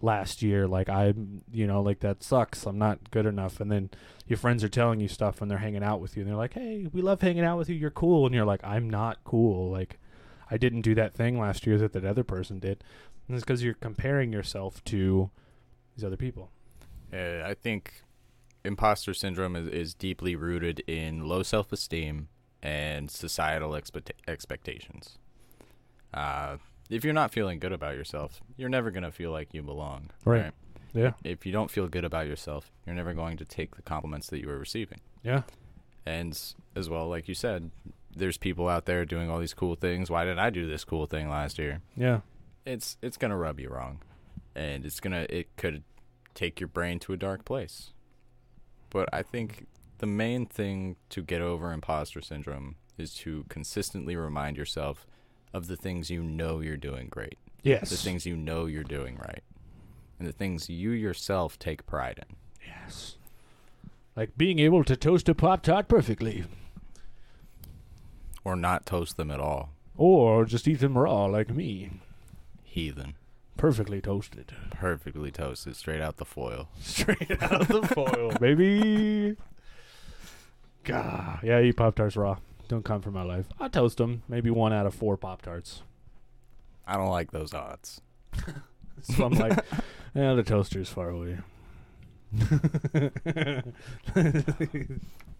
[0.00, 0.68] last year?
[0.68, 2.66] Like I'm, you know, like that sucks.
[2.66, 3.90] I'm not good enough." And then
[4.26, 6.54] your friends are telling you stuff when they're hanging out with you and they're like,
[6.54, 7.74] "Hey, we love hanging out with you.
[7.76, 9.70] You're cool." And you're like, "I'm not cool.
[9.70, 9.98] Like
[10.50, 12.84] I didn't do that thing last year that that other person did."
[13.26, 15.30] And it's because you're comparing yourself to
[15.96, 16.50] these other people.
[17.12, 18.02] Uh, I think
[18.64, 22.28] imposter syndrome is, is deeply rooted in low self esteem
[22.62, 25.18] and societal expect- expectations.
[26.12, 26.56] Uh,
[26.88, 30.10] if you're not feeling good about yourself, you're never going to feel like you belong.
[30.24, 30.52] Right.
[30.94, 31.12] Yeah.
[31.24, 34.40] If you don't feel good about yourself, you're never going to take the compliments that
[34.40, 35.00] you are receiving.
[35.22, 35.42] Yeah.
[36.06, 36.38] And
[36.74, 37.70] as well, like you said,
[38.14, 40.10] there's people out there doing all these cool things.
[40.10, 41.82] Why didn't I do this cool thing last year?
[41.96, 42.20] Yeah.
[42.64, 44.00] It's it's gonna rub you wrong,
[44.56, 45.84] and it's gonna it could
[46.34, 47.92] take your brain to a dark place.
[48.90, 49.66] But I think
[49.98, 55.06] the main thing to get over imposter syndrome is to consistently remind yourself
[55.52, 57.90] of the things you know you're doing great, Yes.
[57.90, 59.42] the things you know you're doing right,
[60.18, 62.36] and the things you yourself take pride in.
[62.66, 63.16] Yes.
[64.14, 66.44] Like being able to toast a Pop Tart perfectly.
[68.44, 69.70] Or not toast them at all.
[69.96, 71.90] Or just eat them raw like me.
[72.64, 73.14] Heathen.
[73.56, 74.52] Perfectly toasted.
[74.70, 76.68] Perfectly toasted, straight out the foil.
[76.80, 79.36] Straight out of the foil, baby.
[80.84, 81.40] God.
[81.42, 82.36] Yeah, I eat Pop Tarts raw.
[82.68, 83.46] Don't come for my life.
[83.58, 84.22] I toast them.
[84.28, 85.82] Maybe one out of four Pop Tarts.
[86.86, 88.00] I don't like those odds.
[89.02, 89.58] So I'm like,
[90.14, 91.38] yeah, the toaster's far away.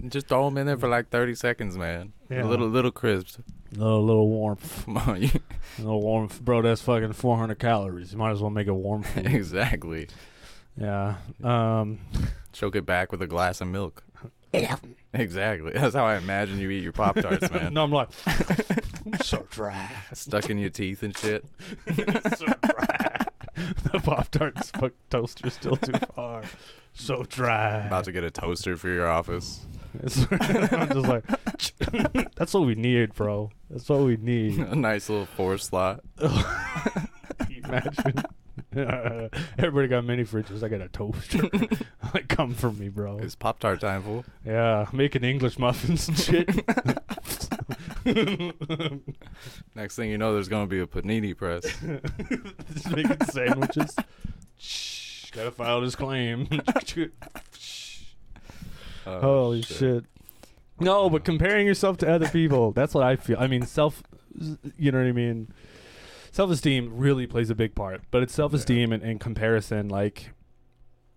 [0.08, 2.12] Just throw them in there for like 30 seconds, man.
[2.30, 2.44] Yeah.
[2.44, 3.40] A little, little crisp.
[3.72, 4.84] little, little warmth.
[4.86, 5.30] Come on, you.
[5.78, 6.40] A little warmth.
[6.40, 8.12] Bro, that's fucking 400 calories.
[8.12, 9.02] You might as well make it warm.
[9.04, 9.26] food.
[9.26, 10.08] exactly.
[10.80, 11.16] yeah.
[11.42, 11.98] Um,
[12.52, 14.02] Choke it back with a glass of milk.
[15.12, 15.72] exactly.
[15.72, 17.74] That's how I imagine you eat your Pop Tarts, man.
[17.74, 19.90] no, I'm like, I'm so dry.
[20.14, 21.44] Stuck in your teeth and shit.
[21.94, 22.95] so dry.
[23.92, 26.42] the Pop Tarts fuck toaster's still too far.
[26.92, 27.86] So dry.
[27.86, 29.66] About to get a toaster for your office.
[30.02, 31.24] I'm just like,
[32.34, 33.50] that's what we need, bro.
[33.70, 34.58] That's what we need.
[34.58, 36.00] a nice little four slot.
[37.50, 38.22] Imagine.
[39.58, 40.62] everybody got mini fridges.
[40.62, 41.48] I got a toaster.
[42.14, 43.18] like, come for me, bro.
[43.18, 44.24] It's Pop Tart time, fool.
[44.44, 46.50] Yeah, making English muffins and shit.
[49.74, 51.62] Next thing you know, there's going to be a panini press.
[52.72, 53.96] Just making sandwiches.
[54.58, 56.48] Shh, gotta file this claim.
[59.08, 60.04] Oh, Holy shit.
[60.80, 61.24] No, but oh.
[61.24, 63.36] comparing yourself to other people, that's what I feel.
[63.38, 64.02] I mean, self,
[64.76, 65.52] you know what I mean?
[66.32, 69.88] Self esteem really plays a big part, but it's self esteem and, and comparison.
[69.88, 70.32] Like,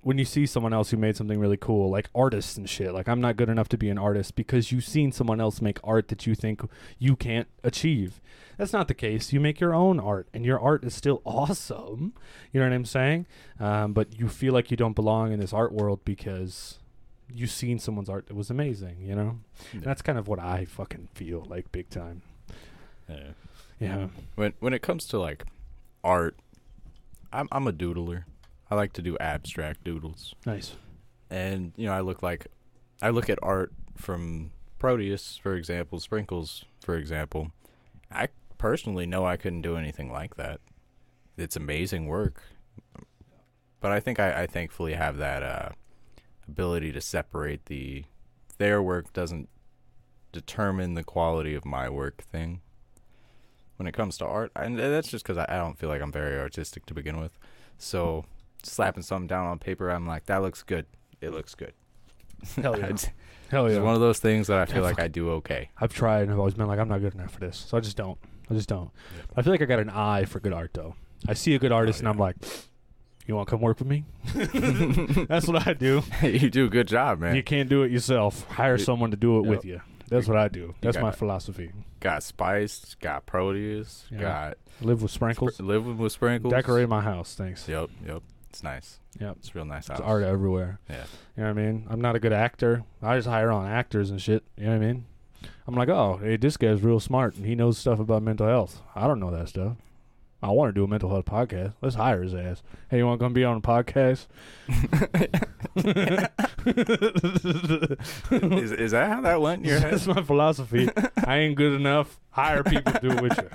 [0.02, 3.08] when you see someone else who made something really cool, like artists and shit, like,
[3.10, 6.08] I'm not good enough to be an artist because you've seen someone else make art
[6.08, 6.62] that you think
[6.98, 8.22] you can't achieve.
[8.58, 9.32] That's not the case.
[9.34, 12.14] You make your own art, and your art is still awesome.
[12.52, 13.26] You know what I'm saying?
[13.60, 16.80] Um, but you feel like you don't belong in this art world because
[17.34, 19.40] you've seen someone's art that was amazing, you know?
[19.74, 19.82] Yeah.
[19.84, 22.22] That's kind of what I fucking feel like big time.
[23.08, 23.30] Yeah.
[23.80, 24.08] Yeah.
[24.36, 25.46] When when it comes to like
[26.04, 26.36] art,
[27.32, 28.24] I'm I'm a doodler.
[28.72, 30.36] I like to do abstract doodles.
[30.46, 30.74] Nice.
[31.30, 32.48] and you know i look like
[33.02, 37.52] i look at art from proteus for example sprinkles for example.
[38.12, 40.60] I personally know i couldn't do anything like that.
[41.38, 42.42] It's amazing work.
[43.82, 45.70] But i think i, I thankfully have that uh,
[46.48, 48.06] ability to separate the
[48.58, 49.48] their work doesn't
[50.32, 52.62] determine the quality of my work thing.
[53.78, 56.12] When it comes to art and that's just because I, I don't feel like i'm
[56.12, 57.38] very artistic to begin with.
[57.78, 58.26] So
[58.64, 60.86] slapping something down on paper i'm like that looks good
[61.22, 61.74] it looks good
[62.62, 62.88] Hell yeah.
[62.88, 63.10] It's
[63.50, 65.00] Hell it's one of those things that I feel like.
[65.00, 65.70] I do okay.
[65.80, 67.58] I've tried and I've always been like, I'm not good enough for this.
[67.68, 68.18] So I just don't.
[68.48, 68.92] I just don't.
[69.36, 70.94] I feel like I got an eye for good art, though.
[71.28, 72.36] I see a good artist oh, and I'm like,
[73.26, 74.06] you want to come work with me?
[75.28, 76.04] That's what I do.
[76.22, 77.36] you do a good job, man.
[77.36, 78.46] You can't do it yourself.
[78.50, 79.50] Hire someone to do it Yep.
[79.50, 79.82] with you.
[80.10, 80.76] That's what I do.
[80.82, 81.72] That's my got- philosophy.
[82.00, 84.20] got Spice, got Proteus, Yeah.
[84.20, 85.58] got Live with sprinkles.
[85.58, 86.54] Spr- live with sprinkles.
[86.54, 87.34] Decorate my house.
[87.34, 87.68] Thanks.
[87.68, 88.22] Yep, yep.
[88.50, 89.00] It's nice.
[89.20, 89.36] Yep.
[89.40, 90.08] It's real nice There's house.
[90.08, 90.80] art everywhere.
[90.90, 91.04] Yeah.
[91.38, 91.88] You know what I mean?
[91.90, 92.84] I'm not a good actor.
[93.02, 94.44] I just hire on actors and shit.
[94.58, 95.06] You know what I mean?
[95.68, 98.82] I'm like, oh, hey, this guy's real smart and he knows stuff about mental health.
[98.96, 99.74] I don't know that stuff.
[100.42, 101.74] I want to do a mental health podcast.
[101.82, 102.64] Let's hire his ass.
[102.90, 104.28] Hey, you want to come be on a podcast?
[108.32, 109.94] is, is that how that went in your head?
[109.94, 110.90] That's my philosophy.
[111.26, 112.20] I ain't good enough.
[112.32, 113.50] Hire people to do it with you.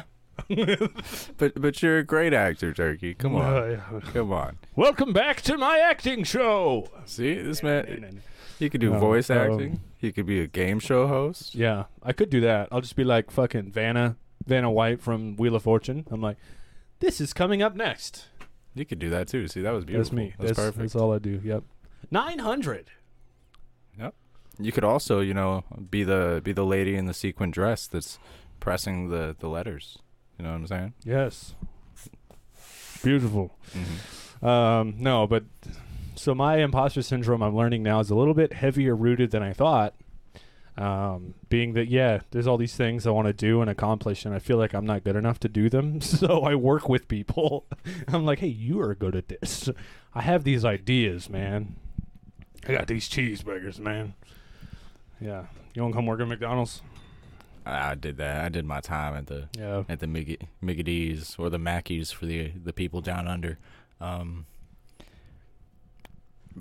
[1.37, 3.15] But but you're a great actor, Turkey.
[3.15, 4.01] Come on, Uh, yeah.
[4.13, 4.59] come on.
[4.77, 6.89] Welcome back to my acting show.
[7.05, 8.21] See this man.
[8.59, 9.81] He could do No, voice um, acting.
[9.99, 11.55] He could be a game show host.
[11.55, 12.69] Yeah, I could do that.
[12.71, 14.17] I'll just be like fucking Vanna,
[14.47, 16.07] Vanna White from Wheel of Fortune.
[16.11, 16.37] I'm like,
[17.01, 18.27] this is coming up next.
[18.75, 19.49] You could do that too.
[19.49, 20.05] See, that was beautiful.
[20.05, 20.35] That's me.
[20.39, 20.79] That's, perfect.
[20.79, 21.41] That's all I do.
[21.45, 21.65] Yep.
[22.11, 22.91] Nine hundred.
[23.99, 24.15] Yep.
[24.59, 28.19] You could also, you know, be the be the lady in the sequin dress that's
[28.61, 29.99] pressing the the letters.
[30.39, 30.95] You know what I'm saying?
[31.05, 31.55] Yes.
[33.03, 33.57] Beautiful.
[33.73, 34.47] Mm-hmm.
[34.47, 35.45] Um, no, but
[36.17, 39.53] so my imposter syndrome I'm learning now is a little bit heavier rooted than I
[39.53, 39.95] thought.
[40.77, 44.35] Um, being that yeah, there's all these things I want to do and accomplish, and
[44.35, 46.01] I feel like I'm not good enough to do them.
[46.15, 47.67] So I work with people.
[48.09, 49.69] I'm like, hey, you are good at this.
[50.15, 51.77] I have these ideas, man.
[52.67, 54.15] I got these cheeseburgers, man.
[55.21, 55.45] Yeah,
[55.75, 56.83] you want to come work at McDonald's?
[57.67, 58.45] I, I did that.
[58.45, 62.27] I did my time at the Yeah, at the Miggy, Miggities or the Mackies for
[62.27, 63.59] the the people down under.
[64.01, 64.47] Um,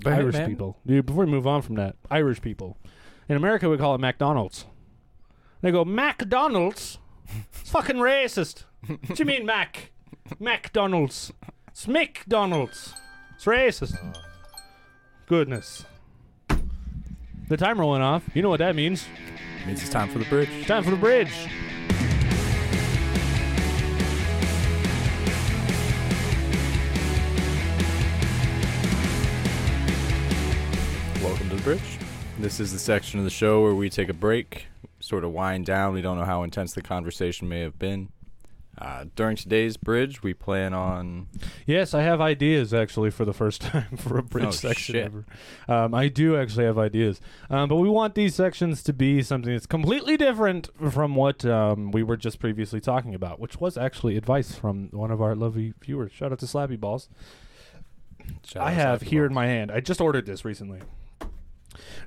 [0.04, 0.50] Irish man.
[0.50, 0.76] people.
[0.86, 2.76] Dude, before we move on from that, Irish people.
[3.28, 4.66] In America, we call it McDonald's.
[5.62, 6.98] They go, McDonald's?
[7.60, 8.64] It's fucking racist.
[8.86, 9.92] what do you mean, Mac?
[10.38, 11.32] McDonald's.
[11.68, 12.92] It's McDonald's.
[13.34, 13.96] It's racist.
[15.26, 15.84] Goodness.
[17.46, 18.22] The timer went off.
[18.32, 19.06] You know what that means.
[19.60, 20.66] It Means it's time for the bridge.
[20.66, 21.28] Time for the bridge.
[31.22, 31.98] Welcome to the bridge.
[32.38, 34.68] This is the section of the show where we take a break,
[35.00, 35.92] sort of wind down.
[35.92, 38.08] We don't know how intense the conversation may have been.
[38.76, 41.28] Uh, during today's bridge, we plan on.
[41.66, 45.04] Yes, I have ideas actually for the first time for a bridge Oh, section shit.
[45.04, 45.24] ever.
[45.68, 49.52] Um, I do actually have ideas, um, but we want these sections to be something
[49.52, 54.16] that's completely different from what um, we were just previously talking about, which was actually
[54.16, 56.12] advice from one of our lovely viewers.
[56.12, 57.08] Shout out to Slappy Balls.
[58.56, 59.70] I have here in my hand.
[59.70, 60.80] I just ordered this recently.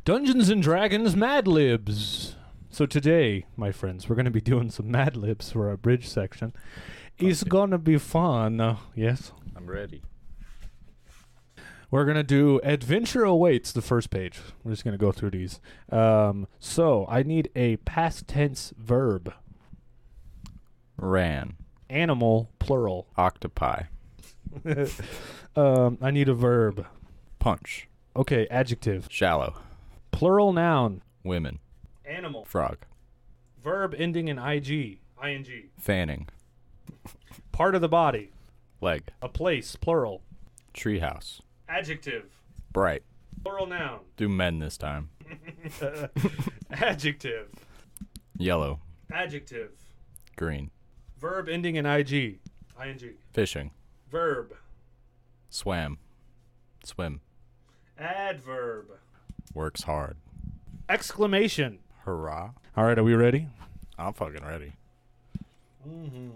[0.05, 2.35] Dungeons and Dragons Mad Libs.
[2.77, 6.07] So today, my friends, we're going to be doing some Mad Libs for our bridge
[6.07, 6.53] section.
[7.17, 7.49] It's Okay.
[7.49, 8.61] gonna be fun.
[8.61, 9.31] Uh, yes.
[9.55, 10.03] I'm ready.
[11.89, 14.39] We're gonna do adventure awaits the first page.
[14.63, 15.59] We're just gonna go through these.
[15.91, 19.33] Um, so I need a past tense verb,
[20.97, 21.55] Ran.
[21.89, 23.07] animal plural.
[23.17, 23.85] Octopi.
[25.55, 26.85] um, I need a verb.
[27.39, 27.87] Punch.
[28.15, 29.55] Okay, adjective, Shallow.
[30.11, 31.57] plural noun, Women.
[32.07, 32.77] Animal, Frog.
[33.63, 34.69] verb ending in ig,
[35.23, 36.27] ing, Fanning.
[37.51, 38.31] part of the body,
[38.81, 39.03] Leg.
[39.21, 40.21] a place, plural,
[40.73, 41.41] Treehouse.
[41.67, 42.25] adjective,
[42.71, 43.03] Bright.
[43.43, 45.09] plural noun, Do men this time.
[46.71, 47.49] adjective,
[48.37, 48.79] Yellow.
[49.11, 49.71] adjective,
[50.35, 50.71] Green.
[51.19, 52.39] verb ending in ig, ing,
[53.33, 53.71] Fishing.
[54.09, 54.53] verb,
[55.49, 55.97] Swam.
[56.83, 57.21] Swim.
[57.97, 58.85] adverb,
[59.53, 60.17] Works hard.
[60.87, 61.79] exclamation.
[62.07, 62.51] Hurrah.
[62.77, 63.49] All right, are we ready?
[63.99, 64.71] I'm fucking ready.
[65.85, 66.29] Mm-hmm.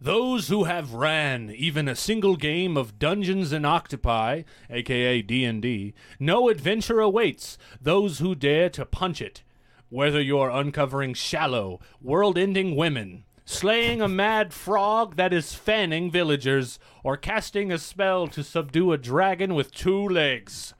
[0.00, 6.48] Those who have ran even a single game of Dungeons and Octopi, aka D&D, no
[6.48, 9.42] adventure awaits those who dare to punch it.
[9.90, 17.16] Whether you're uncovering shallow, world-ending women, slaying a mad frog that is fanning villagers, or
[17.16, 20.74] casting a spell to subdue a dragon with two legs.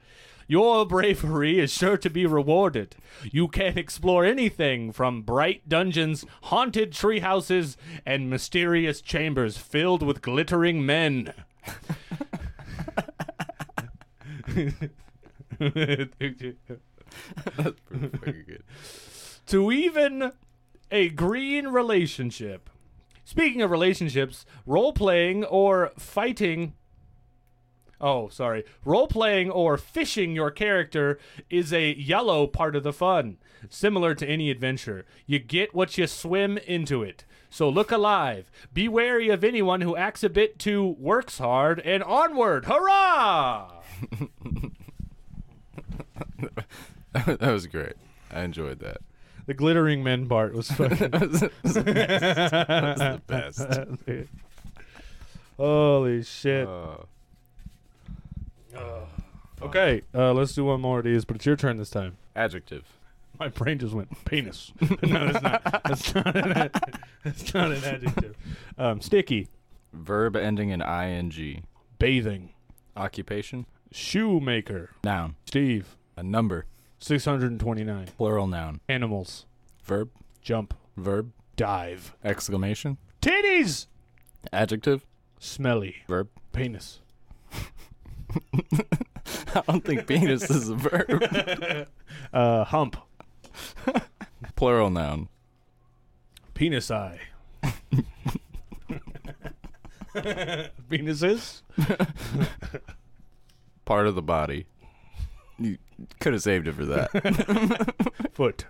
[0.49, 2.95] Your bravery is sure to be rewarded.
[3.23, 7.75] You can explore anything from bright dungeons, haunted treehouses,
[8.05, 11.33] and mysterious chambers filled with glittering men.
[15.59, 16.11] That's
[18.19, 18.63] pretty good.
[19.47, 20.31] to even
[20.91, 22.69] a green relationship.
[23.23, 26.73] Speaking of relationships, role playing or fighting.
[27.99, 28.63] Oh, sorry.
[28.85, 31.19] Role playing or fishing your character
[31.49, 33.37] is a yellow part of the fun.
[33.69, 37.25] Similar to any adventure, you get what you swim into it.
[37.49, 38.51] So look alive.
[38.73, 42.65] Be wary of anyone who acts a bit too works hard and onward.
[42.65, 43.71] Hurrah!
[47.25, 47.93] that was great.
[48.31, 48.97] I enjoyed that.
[49.47, 50.97] The glittering men part was fucking.
[51.11, 51.39] that was,
[52.97, 53.65] the best.
[55.57, 56.67] Holy shit.
[56.67, 56.97] Uh,
[59.59, 62.17] Okay, uh, let's do one more of these, but it's your turn this time.
[62.35, 62.83] adjective.
[63.39, 64.71] My brain just went penis.
[65.01, 65.63] no, that's not.
[65.83, 68.35] That's not an, ad- that's not an adjective.
[68.77, 69.47] Um, sticky,
[69.93, 71.63] Verb ending in ing.
[71.97, 72.49] bathing,
[72.95, 73.65] Occupation.
[73.91, 75.35] shoemaker, Noun.
[75.45, 76.65] Steve, A number.
[76.99, 78.07] 629.
[78.17, 78.79] Plural noun.
[78.89, 79.45] Animals,
[79.83, 80.09] Verb.
[80.41, 81.31] jump, Verb.
[81.55, 82.97] dive, Exclamation.
[83.21, 83.87] titties,
[84.51, 85.05] Adjective.
[85.39, 86.29] smelly, Verb.
[86.53, 87.01] penis,
[89.55, 91.87] I don't think penis is a verb.
[92.33, 92.97] uh, hump,
[94.55, 95.29] Plural noun.
[96.53, 97.19] penis eye.
[100.89, 101.61] Penises,
[103.85, 104.65] Part of the body.
[105.59, 105.77] You
[106.19, 107.95] could have saved it for that.
[108.33, 108.65] foot,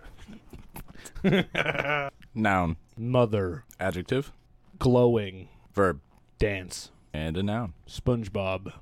[2.36, 2.78] noun.
[2.98, 4.32] mother, Adjective.
[4.80, 6.00] glowing, Verb.
[6.40, 7.74] dance, And a noun.
[7.88, 8.74] SpongeBob.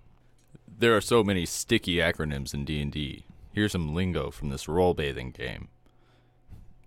[0.78, 3.24] There are so many sticky acronyms in D&D.
[3.54, 5.70] Here's some lingo from this role bathing game.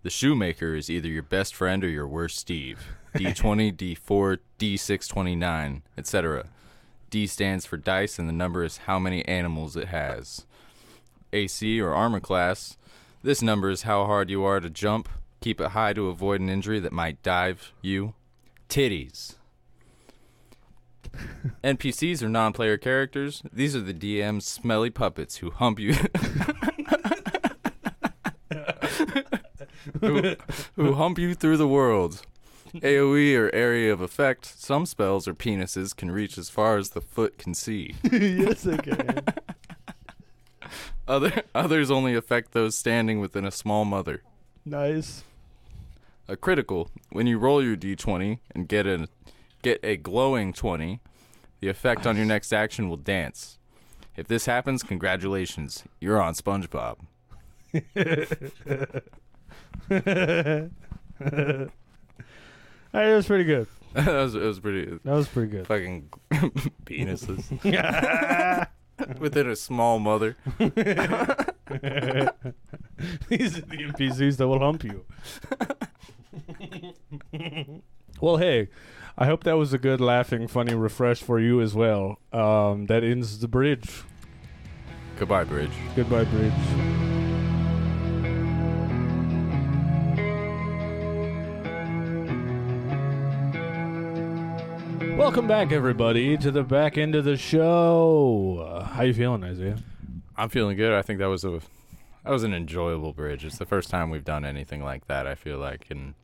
[0.03, 2.81] The shoemaker is either your best friend or your worst Steve.
[3.15, 6.47] D20, D4, D629, etc.
[7.11, 10.45] D stands for dice and the number is how many animals it has.
[11.33, 12.77] AC or armor class.
[13.23, 15.09] This number is how hard you are to jump.
[15.41, 18.15] Keep it high to avoid an injury that might dive you.
[18.69, 19.35] Titties.
[21.65, 23.43] NPCs are non-player characters.
[23.53, 25.95] These are the DM's smelly puppets who hump you.
[30.01, 30.37] who,
[30.77, 32.23] who hump you through the world.
[32.75, 34.45] AoE or area of effect.
[34.45, 37.95] Some spells or penises can reach as far as the foot can see.
[38.13, 39.23] yes, I can.
[41.09, 44.23] Other others only affect those standing within a small mother.
[44.65, 45.25] nice.
[46.31, 46.91] A critical.
[47.11, 49.09] When you roll your d20 and get a
[49.63, 51.01] get a glowing 20,
[51.61, 53.59] the effect on your next action will dance.
[54.15, 55.85] If this happens, congratulations.
[56.01, 56.99] You're on SpongeBob.
[62.93, 63.67] That was pretty good.
[63.95, 65.67] that was it was pretty That was pretty good.
[65.67, 66.09] fucking
[66.85, 68.69] penises
[69.19, 70.37] within a small mother.
[70.59, 70.73] These
[73.59, 75.05] are the NPCs that will hump you.
[78.21, 78.69] well, hey,
[79.17, 82.19] I hope that was a good, laughing, funny refresh for you as well.
[82.33, 84.03] Um, that ends the bridge.
[85.19, 85.73] Goodbye, Bridge.
[85.97, 87.08] Goodbye, bridge.
[95.19, 98.65] Welcome back, everybody, to the back end of the show.
[98.65, 99.77] Uh, how you feeling, Isaiah?
[100.37, 100.93] I'm feeling good.
[100.93, 101.61] I think that was a
[102.23, 103.45] that was an enjoyable bridge.
[103.45, 105.27] It's the first time we've done anything like that.
[105.27, 106.15] I feel like, and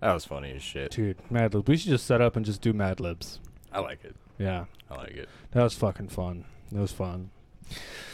[0.00, 0.92] that was funny as shit.
[0.92, 1.68] Dude, Mad Libs.
[1.68, 3.38] We should just set up and just do Mad Libs.
[3.70, 4.16] I like it.
[4.38, 5.28] Yeah, I like it.
[5.50, 6.46] that was fucking fun.
[6.72, 7.30] That was fun.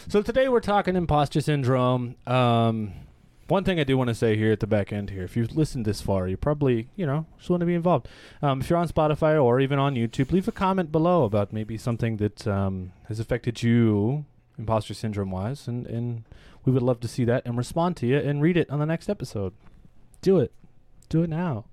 [0.08, 2.16] So today we're talking imposter syndrome.
[2.26, 2.92] Um,
[3.48, 5.56] one thing I do want to say here at the back end here, if you've
[5.56, 8.06] listened this far, you probably, you know, just want to be involved.
[8.42, 11.76] Um, if you're on Spotify or even on YouTube, leave a comment below about maybe
[11.76, 14.26] something that um, has affected you,
[14.58, 16.24] imposter syndrome wise, and, and
[16.64, 18.86] we would love to see that and respond to you and read it on the
[18.86, 19.54] next episode.
[20.20, 20.52] Do it.
[21.08, 21.64] Do it now.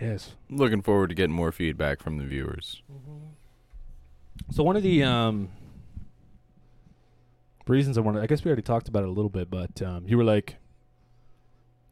[0.00, 0.34] Yes.
[0.48, 2.82] Looking forward to getting more feedback from the viewers.
[4.50, 5.50] So one of the um,
[7.70, 10.04] reasons I wanted, I guess we already talked about it a little bit, but um,
[10.06, 10.56] you were like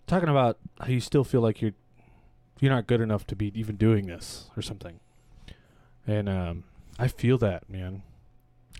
[0.06, 1.74] talking about how you still feel like you're
[2.60, 4.98] you're not good enough to be even doing this or something,
[6.06, 6.64] and um,
[6.98, 8.02] I feel that man.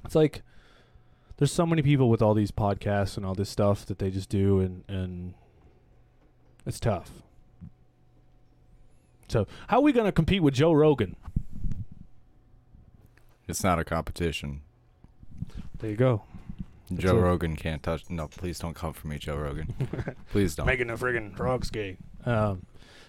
[0.05, 0.43] It's like
[1.37, 4.29] there's so many people with all these podcasts and all this stuff that they just
[4.29, 5.35] do, and and
[6.67, 7.11] it's tough.
[9.29, 11.17] So how are we gonna compete with Joe Rogan?
[13.47, 14.63] It's not a competition.
[15.79, 16.23] There you go.
[16.97, 17.21] Joe it.
[17.21, 18.09] Rogan can't touch.
[18.09, 19.75] No, please don't come for me, Joe Rogan.
[20.31, 20.67] please don't.
[20.67, 21.99] making the friggin' frogs gay.
[22.25, 22.65] Um,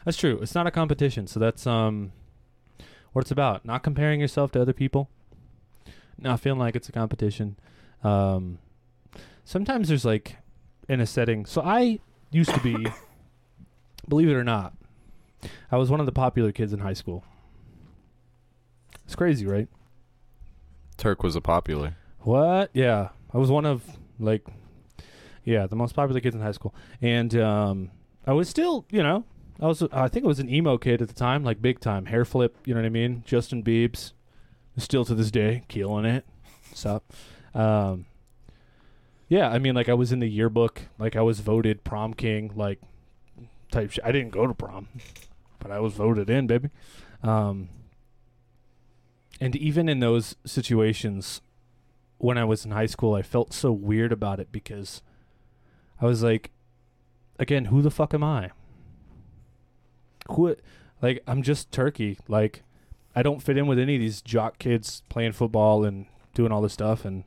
[0.06, 0.40] that's true.
[0.42, 2.12] It's not a competition, so that's um,
[3.14, 3.66] what it's about.
[3.66, 5.10] Not comparing yourself to other people.
[6.18, 7.58] Not feeling like it's a competition.
[8.04, 8.60] Um,
[9.46, 10.38] sometimes there's like
[10.88, 11.46] in a setting.
[11.46, 12.00] So I
[12.32, 12.88] used to be,
[14.08, 14.74] believe it or not,
[15.72, 17.24] I was one of the popular kids in high school.
[19.06, 19.68] It's crazy, right?
[20.98, 21.96] Turk was a popular.
[22.20, 22.70] What?
[22.74, 23.84] Yeah, I was one of
[24.20, 24.46] like,
[25.44, 27.92] yeah, the most popular kids in high school, and um,
[28.26, 29.26] I was still, you know,
[29.60, 32.06] I was, I think I was an emo kid at the time, like big time,
[32.06, 33.24] hair flip, you know what I mean?
[33.26, 34.14] Justin Biebs,
[34.78, 36.26] still to this day, killing it.
[36.74, 37.04] Sup?
[37.54, 38.06] Um,
[39.28, 42.52] yeah, I mean, like I was in the yearbook, like I was voted prom king,
[42.56, 42.80] like
[43.72, 44.04] type shit.
[44.04, 44.88] I didn't go to prom,
[45.60, 46.70] but I was voted in, baby.
[47.22, 47.70] Um,
[49.42, 51.42] and even in those situations,
[52.20, 55.02] when I was in high school, I felt so weird about it because
[56.00, 56.52] I was like,
[57.40, 58.52] again, who the fuck am I?
[60.30, 60.56] Who,
[61.02, 62.18] like, I'm just Turkey.
[62.28, 62.64] Like,
[63.16, 66.62] I don't fit in with any of these jock kids playing football and doing all
[66.62, 67.06] this stuff.
[67.06, 67.24] And,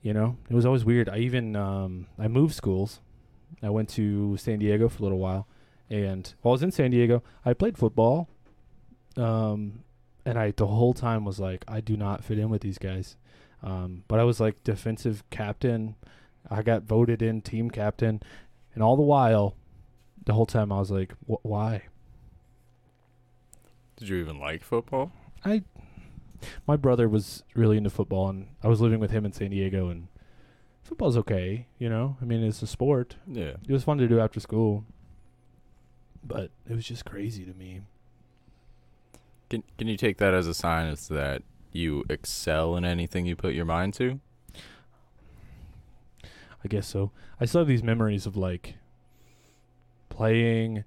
[0.00, 1.08] you know, it was always weird.
[1.08, 3.00] I even, um, I moved schools.
[3.62, 5.46] I went to San Diego for a little while.
[5.90, 8.28] And while I was in San Diego, I played football.
[9.16, 9.82] Um,
[10.24, 13.16] and I, the whole time was like, I do not fit in with these guys.
[13.62, 15.94] Um, but I was like defensive captain.
[16.50, 18.22] I got voted in team captain,
[18.74, 19.56] and all the while,
[20.24, 21.82] the whole time I was like, "Why?"
[23.96, 25.12] Did you even like football?
[25.44, 25.62] I,
[26.66, 29.88] my brother was really into football, and I was living with him in San Diego,
[29.88, 30.08] and
[30.82, 32.16] football's okay, you know.
[32.20, 33.16] I mean, it's a sport.
[33.28, 33.54] Yeah.
[33.66, 34.84] It was fun to do after school,
[36.24, 37.82] but it was just crazy to me.
[39.48, 41.42] Can Can you take that as a sign as that
[41.72, 44.20] you excel in anything you put your mind to?
[46.64, 47.10] I guess so.
[47.40, 48.76] I still have these memories of like
[50.08, 50.84] playing,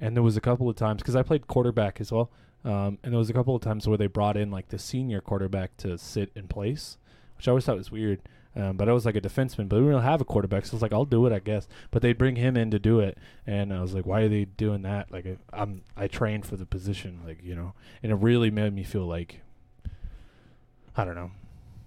[0.00, 2.30] and there was a couple of times because I played quarterback as well.
[2.64, 5.20] Um, and there was a couple of times where they brought in like the senior
[5.20, 6.98] quarterback to sit in place,
[7.36, 8.20] which I always thought was weird.
[8.56, 10.76] Um, but I was like a defenseman, but we didn't have a quarterback, so I
[10.76, 11.66] was like, I'll do it, I guess.
[11.90, 14.44] But they'd bring him in to do it, and I was like, why are they
[14.44, 15.10] doing that?
[15.10, 18.84] Like, I'm I trained for the position, like you know, and it really made me
[18.84, 19.40] feel like
[20.96, 21.30] I don't know.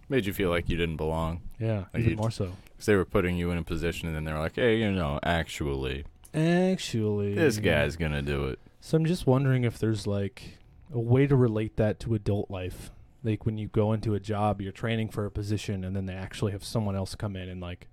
[0.09, 1.41] Made you feel like you didn't belong.
[1.59, 2.51] Yeah, Like even more so.
[2.77, 5.19] 'Cause they were putting you in a position, and then they're like, "Hey, you know,
[5.23, 10.59] actually, Actually, this guy's gonna do it." So I'm just wondering if there's like
[10.93, 12.91] a way to relate that to adult life.
[13.23, 16.13] Like when you go into a job, you're training for a position, and then they
[16.13, 17.87] actually have someone else come in and like,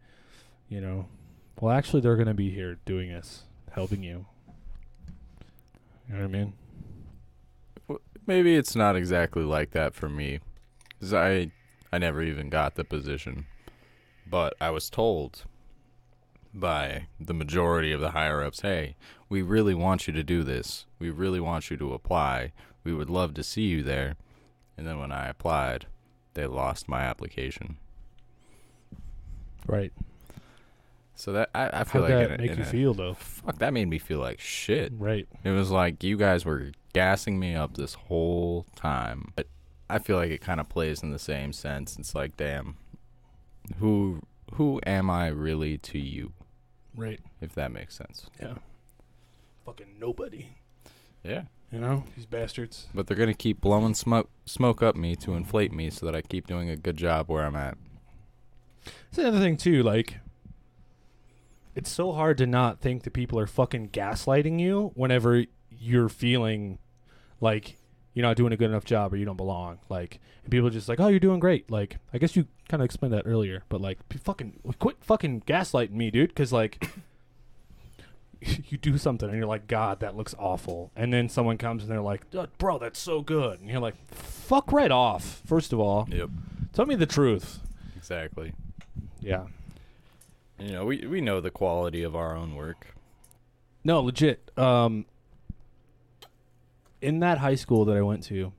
[0.69, 1.09] you know,
[1.61, 4.27] well, actually they're gonna be here doing this, helping you.
[6.09, 6.53] You know what I mean?
[8.27, 10.41] Maybe it's not exactly like that for me,
[11.05, 11.51] 'cause I
[11.93, 13.47] I never even got the position,
[14.27, 15.45] but I was told
[16.53, 18.97] by the majority of the higher ups, "Hey,
[19.29, 20.87] we really want you to do this.
[20.99, 22.53] We really want you to apply.
[22.85, 24.17] We would love to see you there."
[24.79, 25.87] And then when I applied,
[26.35, 27.77] they lost my application.
[29.67, 29.93] Right.
[31.15, 32.95] So that I, I feel How'd like that in a- make in you a- feel
[32.95, 33.15] though?
[33.15, 34.93] Fuck, that made me feel like shit.
[34.97, 35.29] Right.
[35.45, 39.33] It was like you guys were gassing me up this whole time.
[39.37, 39.47] But
[39.89, 41.99] I feel like it kind of plays in the same sense.
[41.99, 42.77] It's like, damn,
[43.79, 44.23] who
[44.55, 46.33] who am I really to you?
[46.97, 47.21] Right.
[47.41, 48.27] If that makes sense.
[48.41, 48.55] Yeah.
[49.65, 50.49] Fucking nobody.
[51.23, 51.45] Yeah.
[51.73, 52.87] You know these bastards.
[52.95, 56.23] But they're gonna keep blowing smoke smoke up me to inflate me so that I
[56.23, 57.77] keep doing a good job where I'm at.
[59.09, 59.83] It's another thing too.
[59.83, 60.19] Like,
[61.75, 66.79] it's so hard to not think that people are fucking gaslighting you whenever you're feeling
[67.41, 67.77] like
[68.15, 69.79] you're not doing a good enough job or you don't belong.
[69.89, 72.81] Like, and people are just like, "Oh, you're doing great." Like, I guess you kind
[72.81, 76.29] of explained that earlier, but like, fucking quit fucking gaslighting me, dude.
[76.31, 76.89] Because like.
[78.69, 80.91] You do something and you're like, God, that looks awful.
[80.95, 83.59] And then someone comes and they're like, "Uh, Bro, that's so good.
[83.59, 86.07] And you're like, Fuck right off, first of all.
[86.11, 86.29] Yep.
[86.75, 87.61] Tell me the truth.
[87.97, 88.53] Exactly.
[89.21, 89.47] Yeah.
[90.59, 92.89] You know, we we know the quality of our own work.
[93.83, 94.51] No, legit.
[94.59, 95.07] Um,
[97.05, 98.53] in that high school that I went to,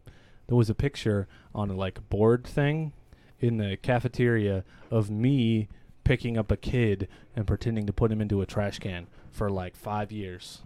[0.47, 2.93] there was a picture on a like board thing
[3.39, 5.67] in the cafeteria of me
[6.03, 9.75] picking up a kid and pretending to put him into a trash can for like
[9.75, 10.61] five years.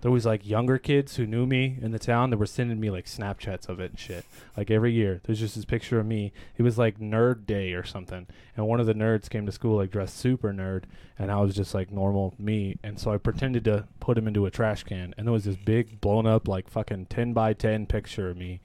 [0.00, 2.90] There was like younger kids who knew me in the town that were sending me
[2.90, 4.24] like Snapchats of it and shit.
[4.56, 6.32] Like every year, there's just this picture of me.
[6.56, 8.26] It was like nerd day or something,
[8.56, 10.84] and one of the nerds came to school like dressed super nerd,
[11.18, 14.46] and I was just like normal me, and so I pretended to put him into
[14.46, 17.86] a trash can, and there was this big blown up like fucking ten by ten
[17.86, 18.60] picture of me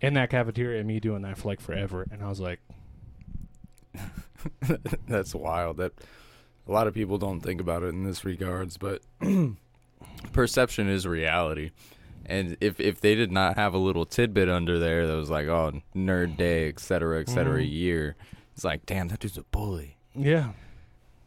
[0.00, 2.60] in that cafeteria, and me doing that for like forever, and I was like,
[5.08, 5.78] That's wild.
[5.78, 5.92] That
[6.66, 9.02] a lot of people don't think about it in this regards, but
[10.32, 11.70] perception is reality.
[12.28, 15.46] And if if they did not have a little tidbit under there that was like,
[15.46, 17.70] oh, nerd day, et cetera, et cetera, Mhm.
[17.70, 18.16] year,
[18.54, 19.96] it's like, damn, that dude's a bully.
[20.14, 20.52] yeah,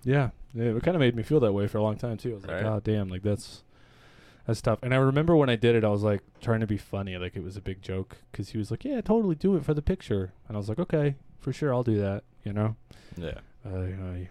[0.04, 2.32] yeah, yeah it kind of made me feel that way for a long time too.
[2.32, 2.64] I was like, Right.
[2.64, 3.64] God damn, like that's
[4.46, 4.80] that's tough.
[4.84, 7.36] And I remember when I did it, I was like trying to be funny, like
[7.36, 9.82] it was a big joke, because he was like, yeah, totally do it for the
[9.82, 12.76] picture, and I was like, okay, for sure, I'll do that, you know.
[13.16, 13.40] Yeah.
[13.66, 14.26] Uh, you know,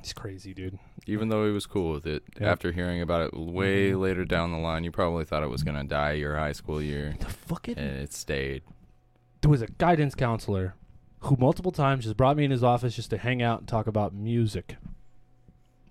[0.00, 0.78] he's crazy, dude.
[1.06, 2.50] Even though he was cool with it, Yeah.
[2.50, 4.00] after hearing about it way Mhm.
[4.00, 7.16] later down the line, you probably thought it was gonna die your high school year,
[7.20, 8.62] The fucking and it stayed.
[9.42, 10.74] there was a guidance counselor
[11.20, 13.86] who multiple times just brought me in his office just to hang out and talk
[13.86, 14.76] about music.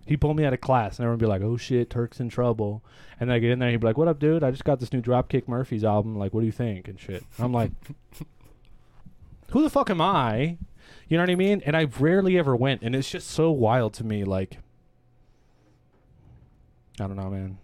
[0.06, 2.28] He pulled me out of class, and everyone would be like, "Oh shit, Turk's in
[2.28, 2.84] trouble."
[3.20, 4.43] And then I get in there, and he'd be like, "What up, dude?
[4.43, 6.18] I just got this new Dropkick Murphys album.
[6.18, 7.24] Like, what do you think?" And shit.
[7.39, 7.72] I'm like,
[9.51, 10.58] "Who the fuck am I?"
[11.07, 11.61] You know what I mean?
[11.65, 14.23] And I rarely ever went, and it's just so wild to me.
[14.23, 14.57] Like,
[16.99, 17.57] I don't know, man.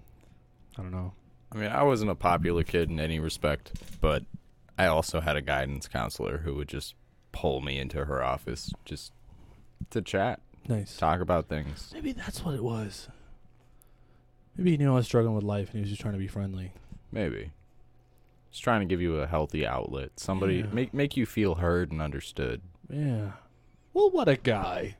[0.77, 1.13] I don't know.
[1.51, 4.23] I mean, I wasn't a popular kid in any respect, but
[4.77, 6.95] I also had a guidance counselor who would just
[7.31, 9.11] pull me into her office just
[9.91, 10.97] to chat, Nice.
[10.97, 11.91] talk about things.
[11.93, 13.07] Maybe that's what it was.
[14.57, 16.27] Maybe he knew I was struggling with life, and he was just trying to be
[16.27, 16.73] friendly.
[17.11, 17.51] Maybe.
[18.51, 20.19] Just trying to give you a healthy outlet.
[20.19, 20.65] Somebody Yeah.
[20.73, 22.61] make make you feel heard and understood.
[22.89, 23.31] Yeah.
[23.93, 24.95] Well, what a guy.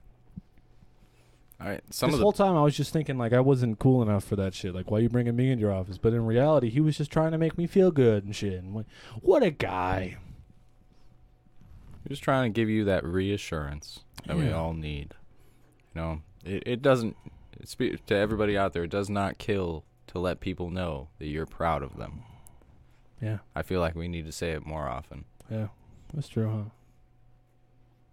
[1.61, 1.81] All right.
[1.89, 4.23] Some this of the whole time I was just thinking like I wasn't cool enough
[4.23, 4.73] for that shit.
[4.73, 5.97] Like, why you bringing me into your office?
[5.97, 8.53] But in reality, he was just trying to make me feel good and shit.
[8.63, 10.17] And wh- what a guy.
[12.07, 15.13] just trying to give you that reassurance that we all need.
[15.93, 17.15] You know, it it doesn't
[17.59, 18.83] it's, to everybody out there.
[18.83, 22.23] It does not kill to let people know that you're proud of them.
[23.21, 23.39] Yeah.
[23.55, 25.25] I feel like we need to say it more often.
[25.51, 25.67] Yeah.
[26.13, 26.69] That's true, huh?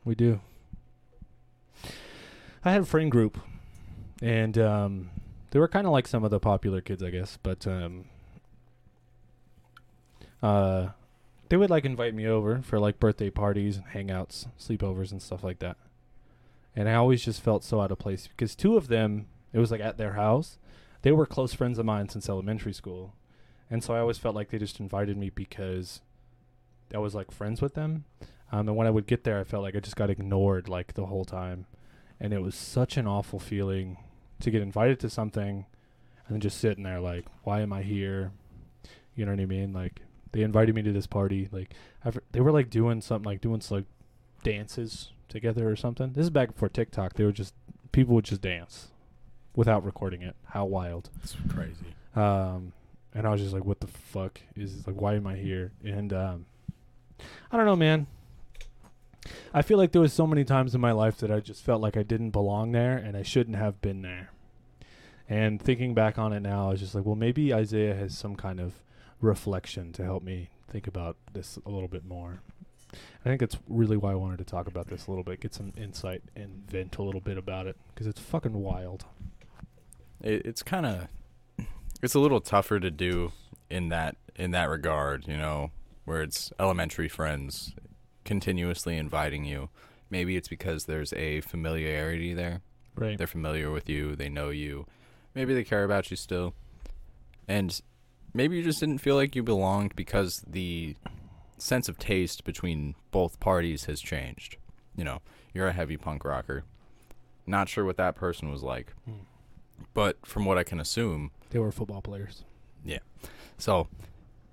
[0.06, 0.40] We do.
[2.64, 3.38] I had a friend group,
[4.22, 5.10] and um,
[5.50, 7.38] they were kind of like some of the popular kids, I guess.
[7.42, 8.04] But um,
[10.40, 10.90] uh,
[11.48, 15.42] they would like invite me over for like birthday parties and hangouts, sleepovers, and stuff
[15.42, 15.76] like that.
[16.76, 19.72] And I always just felt so out of place because two of them, it was
[19.72, 20.58] like at their house.
[21.02, 23.14] They were close friends of mine since elementary school,
[23.68, 26.00] and so I always felt like they just invited me because
[26.94, 28.04] I was like friends with them.
[28.52, 30.94] Um, and when I would get there, I felt like I just got ignored like
[30.94, 31.66] the whole time,
[32.20, 33.98] and it was such an awful feeling
[34.40, 35.66] to get invited to something,
[36.26, 38.32] and then just sitting there like, why am I here?
[39.14, 39.72] You know what I mean?
[39.72, 41.74] Like they invited me to this party, like
[42.04, 43.86] I've, they were like doing something like doing like
[44.42, 46.12] dances together or something.
[46.12, 47.14] This is back before TikTok.
[47.14, 47.54] They were just
[47.92, 48.88] people would just dance
[49.54, 50.36] without recording it.
[50.48, 51.10] How wild!
[51.22, 51.94] It's crazy.
[52.14, 52.72] Um,
[53.14, 54.86] and I was just like, "What the fuck is this?
[54.86, 55.00] like?
[55.00, 56.46] Why am I here?" And um,
[57.50, 58.06] I don't know, man.
[59.52, 61.80] I feel like there was so many times in my life that I just felt
[61.80, 64.30] like I didn't belong there and I shouldn't have been there.
[65.28, 68.36] And thinking back on it now, I was just like, well, maybe Isaiah has some
[68.36, 68.74] kind of
[69.20, 72.40] reflection to help me think about this a little bit more.
[72.92, 75.52] I think that's really why I wanted to talk about this a little bit, get
[75.54, 79.04] some insight and vent a little bit about it because it's fucking wild.
[80.22, 81.08] It, it's kind of
[82.02, 83.32] it's a little tougher to do
[83.68, 85.72] in that in that regard, you know,
[86.04, 87.74] where it's elementary friends
[88.26, 89.70] continuously inviting you.
[90.10, 92.60] Maybe it's because there's a familiarity there.
[92.94, 93.16] Right.
[93.16, 94.86] They're familiar with you, they know you.
[95.34, 96.54] Maybe they care about you still.
[97.48, 97.80] And
[98.34, 100.96] maybe you just didn't feel like you belonged because the
[101.58, 104.56] sense of taste between both parties has changed.
[104.96, 105.20] You know,
[105.54, 106.64] you're a heavy punk rocker.
[107.46, 108.92] Not sure what that person was like.
[109.04, 109.24] Hmm.
[109.94, 112.44] But from what I can assume, They were football players.
[112.84, 112.98] Yeah.
[113.58, 113.88] So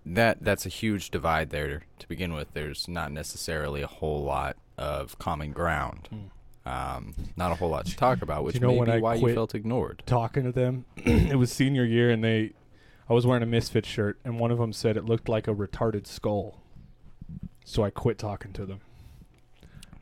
[0.06, 2.54] that that's a huge divide there to begin with.
[2.54, 6.10] There's not necessarily a whole lot of common ground.
[6.66, 9.00] Um, not a whole lot to talk about, which you know may when be I
[9.00, 10.04] why you felt ignored.
[10.06, 10.86] talking to them.
[10.98, 12.54] it was senior year, and they,
[13.10, 15.54] I was wearing a Misfit shirt, and one of them said it looked like a
[15.54, 16.62] retarded skull.
[17.66, 18.82] So I quit talking to them.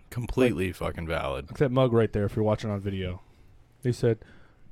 [0.10, 1.48] Completely fucking valid.
[1.50, 2.26] Look that mug right there.
[2.26, 3.22] If you're watching on video,
[3.82, 4.20] they said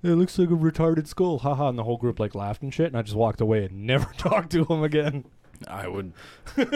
[0.04, 1.40] it looks like a retarded skull.
[1.40, 1.70] Haha!
[1.70, 4.12] And the whole group like laughed and shit, and I just walked away and never
[4.18, 5.26] talked to them again.
[5.68, 6.14] I would,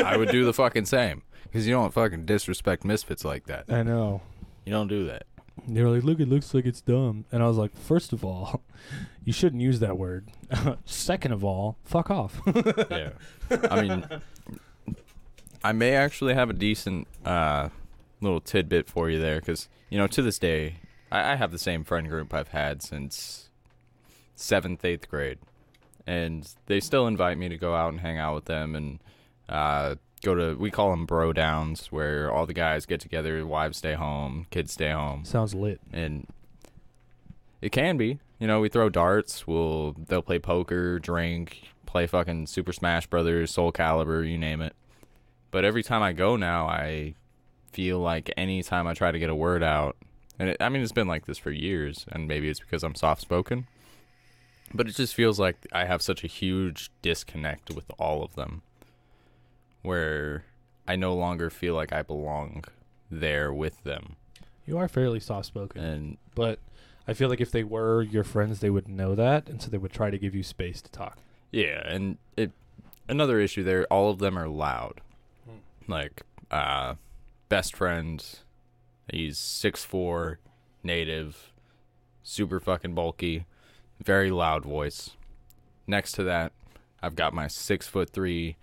[0.04, 3.66] I would do the fucking same because you don't fucking disrespect misfits like that.
[3.70, 4.22] I know.
[4.66, 5.24] You don't do that.
[5.68, 8.26] They were like, "Look, it looks like it's dumb," and I was like, first of
[8.26, 8.62] all,
[9.24, 10.30] you shouldn't use that word.
[10.86, 12.42] Second of all, fuck off."
[12.90, 13.12] yeah.
[13.70, 14.06] I mean,
[15.64, 17.70] I may actually have a decent uh,
[18.20, 20.76] little tidbit for you there because, you know, to this day,
[21.14, 23.50] I, I have the same friend group I've had since
[24.36, 25.38] seventh, eighth grade.
[26.06, 29.00] And they still invite me to go out and hang out with them and
[29.48, 33.78] uh, go to, we call them bro downs, where all the guys get together, wives
[33.78, 35.80] stay home, kids stay home Sounds lit.
[35.94, 36.28] and
[37.62, 38.20] it can be.
[38.40, 39.48] You know, we throw darts.
[39.48, 44.76] We'll they'll play poker, drink, play fucking Super Smash Brothers, Soul Calibur, you name it.
[45.50, 47.14] But every time I go now, I
[47.72, 49.96] feel like any time I try to get a word out,
[50.40, 52.96] and it, I mean it's been like this for years, and maybe it's because I'm
[52.96, 53.68] soft spoken,
[54.74, 58.62] but it just feels like I have such a huge disconnect with all of them,
[59.82, 60.46] where
[60.88, 62.64] I no longer feel like I belong
[63.12, 64.16] there with them,
[64.66, 65.84] You are fairly soft spoken.
[65.84, 66.60] and but
[67.08, 69.78] I feel like if they were your friends, they would know that, and so they
[69.78, 71.18] would try to give you space to talk.
[71.52, 72.52] Yeah, and it
[73.08, 73.86] another issue there.
[73.92, 75.02] All of them are loud.
[75.88, 76.96] Like uh,
[77.50, 78.26] best friend,
[79.12, 80.40] he's six four,
[80.84, 81.52] native,
[82.24, 83.46] super fucking bulky,
[84.04, 85.12] very loud voice.
[85.88, 86.52] Next to that,
[87.02, 88.56] I've got my six foot three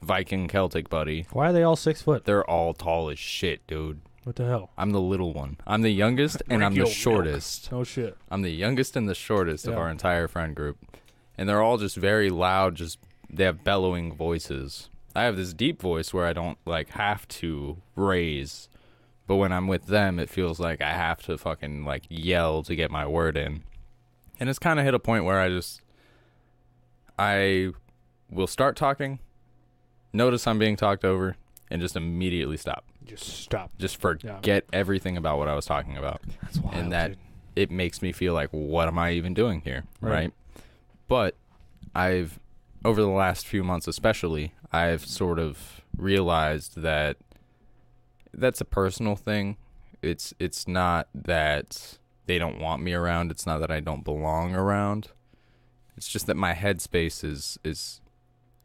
[0.00, 1.26] Viking Celtic buddy.
[1.32, 2.24] Why are they all six foot?
[2.24, 4.00] They're all tall as shit, dude.
[4.24, 4.70] What the hell?
[4.76, 5.56] I'm the little one.
[5.66, 7.72] I'm the youngest and I'm the shortest.
[7.72, 8.16] No shit.
[8.30, 9.80] I'm the youngest and the shortest of Yeah.
[9.80, 10.76] our entire friend group.
[11.36, 12.98] And they're all just very loud, just
[13.30, 14.90] they have bellowing voices.
[15.16, 18.68] I have this deep voice where I don't like have to raise.
[19.28, 22.74] But when I'm with them, it feels like I have to fucking like yell to
[22.74, 23.62] get my word in.
[24.40, 25.80] And it's kind of hit a point where I just
[27.18, 27.70] I
[28.30, 29.18] will start talking,
[30.12, 31.36] notice I'm being talked over,
[31.70, 32.84] and just immediately stop.
[33.04, 33.70] Just stop.
[33.78, 36.76] Just forget everything about what I was talking about That's wild.
[36.76, 37.18] And that- dude.
[37.56, 40.10] it makes me feel like what am I even doing here, Right.
[40.12, 40.32] right?
[41.08, 41.34] But
[41.94, 42.38] I've
[42.84, 47.16] over the last few months especially, I've sort of realized that
[48.40, 49.56] that's a personal thing.
[50.02, 54.54] It's it's not that they don't want me around, it's not that I don't belong
[54.54, 55.08] around.
[55.96, 58.00] It's just that my headspace is is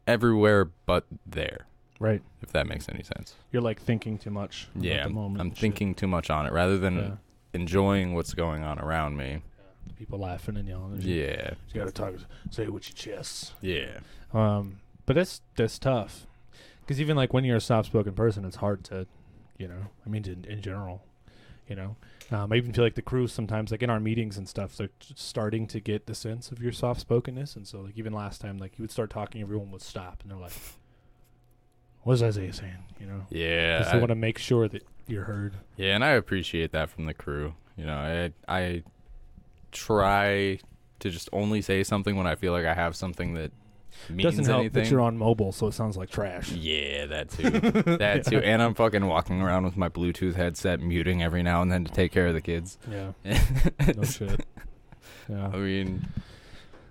[0.06, 1.66] everywhere but there,
[1.98, 2.22] Right.
[2.42, 3.34] if that makes any sense.
[3.50, 4.68] You're like thinking too much.
[4.76, 5.60] Yeah, The I'm, moment I'm and shit.
[5.60, 7.10] thinking too much on it rather than Yeah.
[7.54, 9.42] enjoying what's going on around me.
[9.96, 10.94] People laughing and yelling.
[10.94, 11.02] and.
[11.04, 11.54] Yeah.
[11.72, 12.14] You gotta talk.
[12.50, 13.54] Say it with your chest.
[13.60, 13.98] Yeah.
[14.32, 16.26] Um, but that's that's tough,
[16.80, 19.06] because even like when you're a soft-spoken person, it's hard to,
[19.58, 19.86] you know.
[20.04, 21.02] I mean, in, in general,
[21.68, 21.96] you know.
[22.30, 24.88] Um, I even feel like the crew sometimes, like in our meetings and stuff, they're
[25.00, 28.56] t- starting to get the sense of your soft-spokenness, and so like even last time,
[28.58, 30.52] like you would start talking, everyone would stop, and they're like,
[32.02, 32.84] What is Isaiah saying?
[33.00, 35.54] You know, Yeah, because they I- want to make sure that you're heard.
[35.76, 37.54] yeah, and I appreciate that from the crew.
[37.76, 38.82] You know, I I
[39.72, 40.58] try
[41.00, 43.52] to just only say something when I feel like I have something that
[44.08, 44.82] means Doesn't help anything.
[44.82, 46.52] that you're on mobile, so it sounds like trash.
[46.52, 47.50] Yeah, that too.
[47.98, 48.38] that too.
[48.38, 51.92] And I'm fucking walking around with my Bluetooth headset, muting every now and then to
[51.92, 52.78] take care of the kids.
[52.90, 53.12] Yeah,
[53.96, 54.44] no shit.
[55.28, 55.48] Yeah.
[55.52, 56.06] I mean,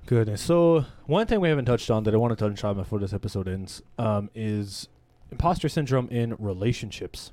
[0.05, 0.41] Goodness.
[0.41, 3.13] So one thing we haven't touched on that I want to touch on before this
[3.13, 4.89] episode ends um, is
[5.31, 7.31] imposter syndrome in relationships.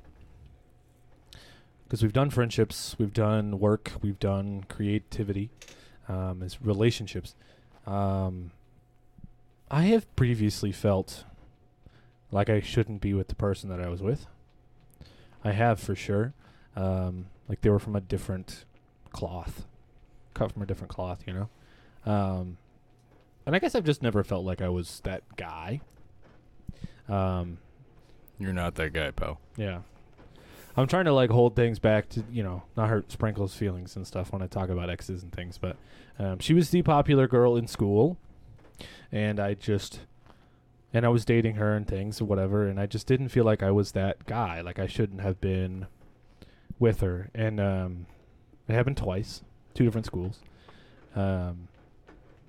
[1.83, 5.49] Because we've done friendships, we've done work, we've done creativity,
[6.07, 7.35] um, as relationships.
[7.85, 8.51] Um,
[9.73, 11.23] I have previously felt
[12.29, 14.27] like I shouldn't be with the person that I was with.
[15.45, 16.33] I have for sure.
[16.75, 18.65] Um, like they were from a different
[19.13, 19.65] cloth,
[20.33, 21.49] cut from a different cloth, you know.
[22.05, 22.57] Um,
[23.45, 25.79] and I guess I've just never felt like I was that guy.
[27.07, 27.57] Um,
[28.39, 29.39] you're not that guy, pal.
[29.55, 29.79] yeah.
[30.75, 34.05] I'm trying to like hold things back to, you know, not hurt Sprinkle's feelings and
[34.05, 35.77] stuff when I talk about exes and things, but
[36.19, 38.17] um, she was the popular girl in school
[39.11, 40.01] and I just
[40.93, 43.63] and I was dating her and things or whatever and I just didn't feel like
[43.63, 45.87] I was that guy, like I shouldn't have been
[46.79, 47.29] with her.
[47.33, 48.05] And um
[48.67, 49.41] it happened twice,
[49.73, 50.39] two different schools.
[51.15, 51.67] Um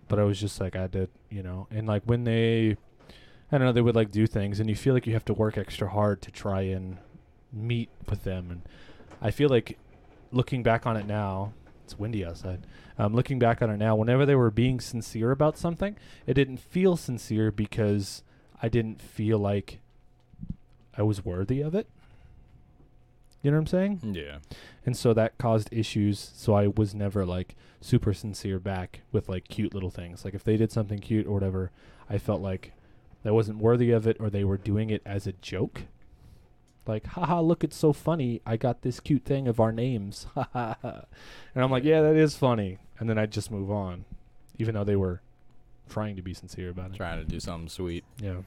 [0.08, 2.76] but I was just like I did, you know, and like when they
[3.50, 5.34] I don't know, they would like do things and you feel like you have to
[5.34, 6.98] work extra hard to try and
[7.52, 8.62] meet with them and
[9.20, 9.78] I feel like
[10.32, 11.52] looking back on it now,
[11.84, 12.66] it's windy outside.
[12.98, 16.58] Um, looking back on it now, whenever they were being sincere about something, it didn't
[16.58, 18.22] feel sincere because
[18.62, 19.80] I didn't feel like
[20.96, 21.88] I was worthy of it.
[23.42, 24.00] You know what I'm saying?
[24.14, 24.38] Yeah.
[24.86, 26.32] And so that caused issues.
[26.34, 30.24] So I was never like super sincere back with like cute little things.
[30.24, 31.72] Like if they did something cute or whatever,
[32.08, 32.72] I felt like
[33.24, 35.82] I wasn't worthy of it or they were doing it as a joke.
[36.86, 38.40] Like, haha, look, it's so funny.
[38.44, 40.26] I got this cute thing of our names.
[40.54, 40.74] and
[41.54, 42.78] I'm like, yeah, that is funny.
[42.98, 44.04] And then I'd just move on,
[44.58, 45.20] even though they were
[45.88, 46.96] trying to be sincere about it.
[46.96, 48.04] Trying to do something sweet.
[48.20, 48.38] Yeah.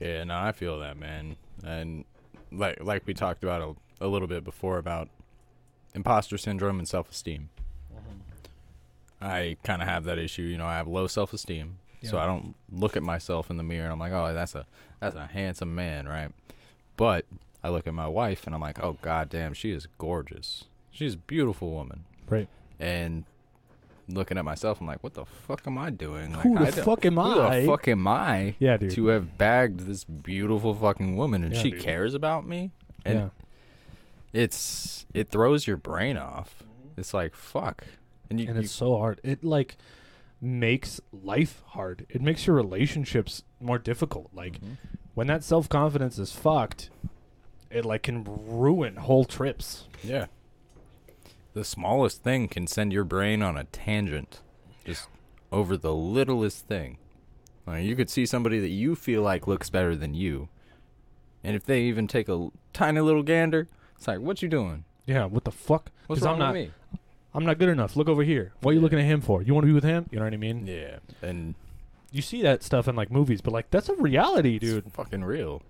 [0.00, 1.36] Yeah, no, I feel that, man.
[1.64, 2.04] And
[2.50, 5.08] like like we talked about a, a little bit before about
[5.94, 7.48] imposter syndrome and self-esteem.
[7.94, 9.24] Mm-hmm.
[9.24, 11.78] I kind of have that issue, you know, I have low self-esteem.
[12.04, 14.66] So I don't look at myself in the mirror and I'm like, "Oh, that's a
[15.00, 16.30] that's a handsome man, right?"
[16.96, 17.24] But
[17.64, 20.64] I look at my wife and I'm like, "Oh god damn, she is gorgeous.
[20.92, 22.46] She's a beautiful woman." Right.
[22.78, 23.24] And
[24.08, 26.32] looking at myself, I'm like, "What the fuck am I doing?
[26.32, 27.60] Like, Who the I fuck am who I?
[27.62, 28.90] the fuck am I Yeah, dude.
[28.92, 31.80] to have bagged this beautiful fucking woman and Yeah, she dude.
[31.80, 32.70] cares about me?
[33.04, 33.28] And yeah.
[34.32, 36.62] it's it throws your brain off.
[36.96, 37.84] It's like fuck.
[38.30, 39.20] And you, and you it's so hard.
[39.22, 39.76] It like
[40.40, 42.06] makes life hard.
[42.08, 44.30] It makes your relationships more difficult.
[44.34, 44.76] Like Mhm.
[45.14, 46.90] when that self confidence is fucked,
[47.74, 49.88] it like can ruin whole trips.
[50.02, 50.26] yeah.
[51.54, 54.40] The smallest thing can send your brain on a tangent
[54.84, 55.08] just
[55.52, 56.98] over the littlest thing.
[57.66, 60.48] Like, you could see somebody that you feel like looks better than you.
[61.44, 64.84] And if they even take a tiny little gander, it's like, what you doing?
[65.06, 65.90] Yeah, what the fuck?
[66.08, 66.72] What's wrong I'm not with me?
[67.32, 67.94] I'm not good enough.
[67.96, 68.52] Look over here.
[68.60, 68.82] What are you Yeah.
[68.84, 69.40] looking at him for?
[69.42, 70.06] You want to be with him?
[70.10, 70.66] You know what I mean?
[70.66, 70.98] Yeah.
[71.22, 71.54] And
[72.10, 74.86] You see that stuff in like movies, but like that's a reality, dude.
[74.86, 75.62] It's fucking real.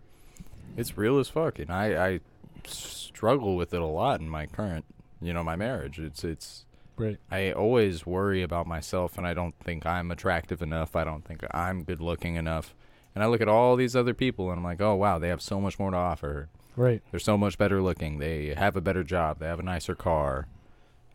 [0.77, 2.20] It's real as fuck, and I I
[2.66, 4.85] struggle with it a lot in my current,
[5.20, 5.99] you know, my marriage.
[5.99, 6.64] It's it's
[6.97, 7.18] Right.
[7.29, 10.95] I always worry about myself, and I don't think I'm attractive enough.
[10.95, 12.72] I don't think I'm good looking enough.
[13.14, 15.43] And I look at all these other people, and I'm like, oh wow, they have
[15.43, 16.49] so much more to offer.
[16.77, 17.03] Right.
[17.11, 18.18] They're so much better looking.
[18.18, 19.39] They have a better job.
[19.41, 20.47] They have a nicer car,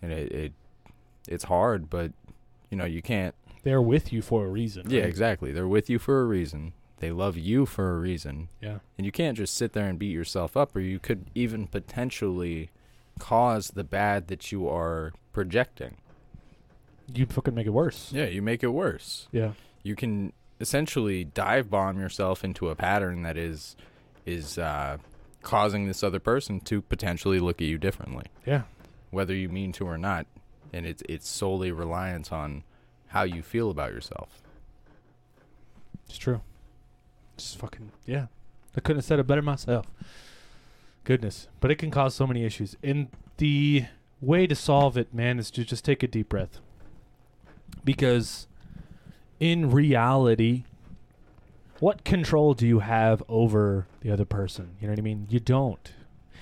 [0.01, 0.53] and it, it
[1.27, 2.11] it's hard, but
[2.69, 4.89] you know you can't They're with you for a reason.
[4.89, 5.09] yeah, right?
[5.09, 5.51] exactly.
[5.53, 6.73] They're with you for a reason.
[6.99, 8.49] They love you for a reason.
[8.61, 8.79] Yeah.
[8.97, 12.69] And you can't just sit there and beat yourself up, or you could even potentially
[13.19, 15.97] cause the bad that you are projecting.
[17.13, 18.11] You fucking make it worse.
[18.13, 19.27] Yeah, you make it worse.
[19.31, 19.53] Yeah.
[19.81, 23.75] You can essentially dive bomb yourself into a pattern that is
[24.25, 24.97] is uh,
[25.41, 28.63] causing this other person to potentially look at you differently, Yeah.
[29.09, 30.27] whether you mean to or not.
[30.73, 32.63] And it's it's solely reliant on
[33.07, 34.43] how you feel about yourself.
[36.07, 36.41] It's true.
[37.39, 38.27] Just fucking yeah.
[38.75, 39.87] I couldn't have said it better myself.
[41.03, 42.75] Goodness, but it can cause so many issues.
[42.83, 43.85] And the
[44.21, 46.59] way to solve it, man, is to just take a deep breath.
[47.83, 48.47] Because
[49.39, 50.65] in reality,
[51.79, 54.75] what control do you have over the other person?
[54.79, 55.27] You know what I mean?
[55.29, 55.93] You don't.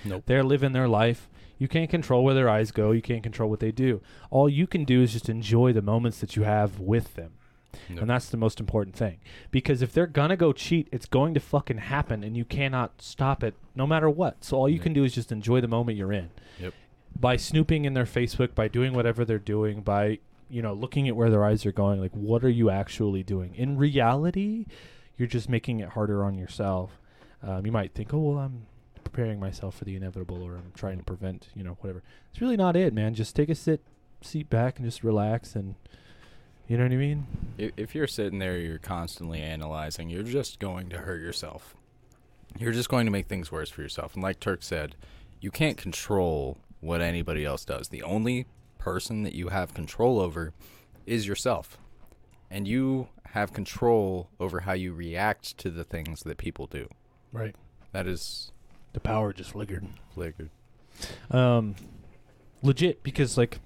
[0.04, 0.24] Nope.
[0.26, 1.30] They're living their life.
[1.60, 2.92] You can't control where their eyes go.
[2.92, 4.02] You can't control what they do.
[4.30, 7.34] All you can do is just enjoy the moments that you have with them.
[7.90, 8.02] Nope.
[8.02, 9.18] And that's the most important thing.
[9.52, 13.44] Because if they're gonna go cheat, it's going to fucking happen and you cannot stop
[13.44, 14.44] it no matter what.
[14.44, 16.30] So all you can do is just enjoy the moment you're in.
[16.60, 16.74] Yep.
[17.20, 20.20] By snooping in their Facebook, by doing whatever they're doing, by
[20.50, 23.54] you know, looking at where their eyes are going, like what are you actually doing?
[23.56, 24.66] In reality,
[25.18, 27.00] you're just making it harder on yourself.
[27.44, 28.66] Um, you might think, oh well, I'm
[29.04, 32.04] preparing myself for the inevitable, or I'm trying to prevent, you know, whatever.
[32.32, 33.14] It's really not it, man.
[33.14, 33.82] Just take a sit,
[34.22, 35.76] seat back, and just relax, and
[36.68, 37.28] you know what I mean.
[37.58, 41.76] If, if you're sitting there, you're constantly analyzing, you're just going to hurt yourself.
[42.58, 44.14] You're just going to make things worse for yourself.
[44.14, 44.96] And like Turk said,
[45.42, 47.90] you can't control what anybody else does.
[47.90, 48.48] The only
[48.78, 50.54] person that you have control over
[51.06, 51.78] is yourself.
[52.50, 56.88] And you have control over how you react to the things that people do.
[57.32, 57.56] Right.
[57.92, 58.52] That is
[58.94, 59.86] The power just flickered.
[60.14, 60.50] flickered.
[61.30, 61.76] Um,
[62.64, 63.60] legit because like,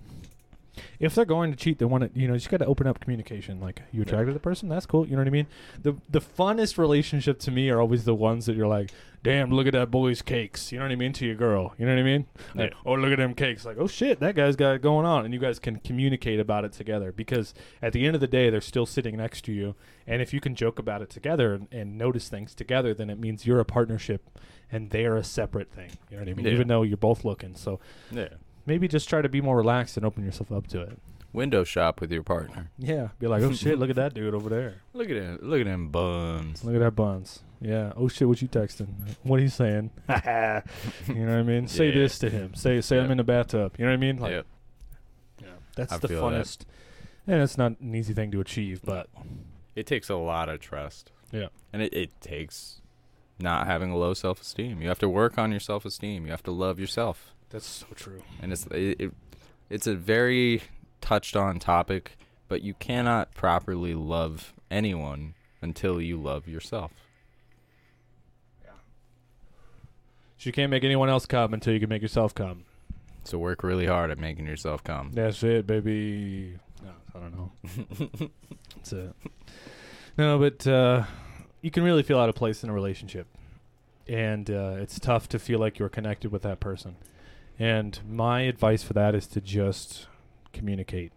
[0.99, 2.19] if they're going to cheat, they want to.
[2.19, 3.59] You know, you just got to open up communication.
[3.59, 5.05] Like, you attracted to the person, that's cool.
[5.05, 5.47] You know what I mean?
[5.81, 8.91] The the funnest relationship to me are always the ones that you're like,
[9.23, 10.71] damn, look at that boy's cakes.
[10.71, 11.13] You know what I mean?
[11.13, 11.73] To your girl.
[11.77, 12.25] You know what I mean?
[12.55, 13.65] Like, oh, look at them cakes.
[13.65, 16.65] Like, oh shit, that guy's got it going on, and you guys can communicate about
[16.65, 17.11] it together.
[17.11, 19.75] Because at the end of the day, they're still sitting next to you,
[20.07, 23.19] and if you can joke about it together and, and notice things together, then it
[23.19, 24.39] means you're a partnership,
[24.71, 25.91] and they're a separate thing.
[26.09, 26.45] You know what I mean?
[26.45, 26.53] Yeah.
[26.53, 27.79] Even though you're both looking, so
[28.11, 28.29] Yeah.
[28.65, 30.99] Maybe just try to be more relaxed and open yourself up to it.
[31.33, 32.69] Window shop with your partner.
[32.77, 34.75] Yeah, be like, oh shit, look at that dude over there.
[34.93, 35.39] Look at him.
[35.41, 36.63] Look at him buns.
[36.65, 37.41] Look at that buns.
[37.61, 37.93] Yeah.
[37.95, 38.87] Oh shit, what you texting?
[39.23, 39.91] What are you saying?
[40.09, 40.61] you know
[41.31, 41.67] what I mean?
[41.67, 41.93] Say Yeah.
[41.93, 42.53] this to him.
[42.55, 43.75] Say say I'm in the bathtub.
[43.77, 44.17] You know what I mean?
[44.17, 44.45] Like, Yep.
[45.41, 46.43] yeah, that's I the feel that.
[46.43, 46.65] funnest.
[47.27, 49.07] And it's not an easy thing to achieve, but
[49.75, 51.11] It takes a lot of trust.
[51.31, 51.47] Yeah.
[51.71, 52.81] And it, it takes
[53.39, 54.81] not having a low self esteem.
[54.81, 56.25] You have to work on your self esteem.
[56.25, 57.33] You have to love yourself.
[57.51, 58.21] That's so true.
[58.41, 59.11] And it's it, it
[59.69, 60.63] it's a very
[60.99, 66.91] touched on topic, but you cannot properly love anyone until you love yourself.
[68.63, 68.71] Yeah.
[70.37, 72.65] So you can't make anyone else come until you can make yourself come.
[73.23, 75.11] So work really hard at making yourself come.
[75.13, 76.57] That's it, baby.
[76.83, 78.29] No, I don't know.
[78.75, 79.15] That's it.
[80.17, 81.03] No, but uh,
[81.61, 83.27] you can really feel out of place in a relationship,
[84.07, 86.95] and uh, it's tough to feel like you're connected with that person.
[87.61, 90.07] And my advice for that is to just
[90.51, 91.11] communicate.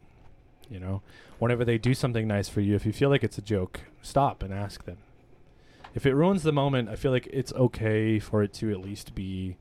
[0.68, 1.00] You know,
[1.38, 4.42] whenever they do something nice for you, if you feel like it's a joke, stop
[4.42, 4.98] and ask them.
[5.94, 9.14] If it ruins the moment, I feel like it's okay for it to at least
[9.14, 9.56] be.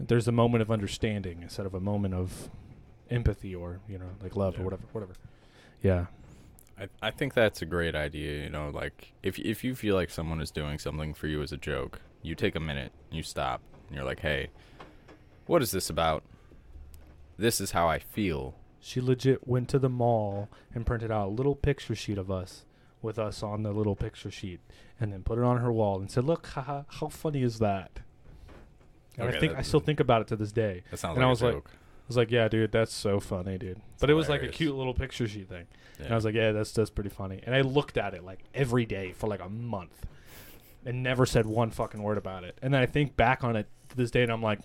[0.00, 2.50] There's a moment of understanding instead of a moment of
[3.08, 4.62] empathy or you know like love Yeah.
[4.62, 5.12] or whatever whatever
[5.80, 6.06] yeah
[6.76, 8.42] I, I think that's a great idea.
[8.42, 11.52] You know, like if if you feel like someone is doing something for you as
[11.52, 14.48] a joke, you take a minute, you stop, and you're like, "Hey,
[15.46, 16.22] what is this about?
[17.38, 21.30] This is how I feel." she legit went to the mall and printed out a
[21.30, 22.64] little picture sheet of us
[23.02, 24.60] with us on the little picture sheet
[25.00, 27.98] and then put it on her wall and said look haha, how funny is that?
[29.18, 30.84] And Okay, i think i still think about it to this day.
[30.92, 33.58] That sounds And I was a like- i was like yeah dude that's so funny
[33.58, 33.80] dude.
[33.98, 35.66] But it was like a cute little picture sheet thing.
[35.98, 37.40] And i was like yeah that's that's pretty funny.
[37.44, 40.06] And i looked at it like every day for like a month
[40.84, 42.56] and never said one fucking word about it.
[42.62, 44.60] And then i think back on it to this day and i'm like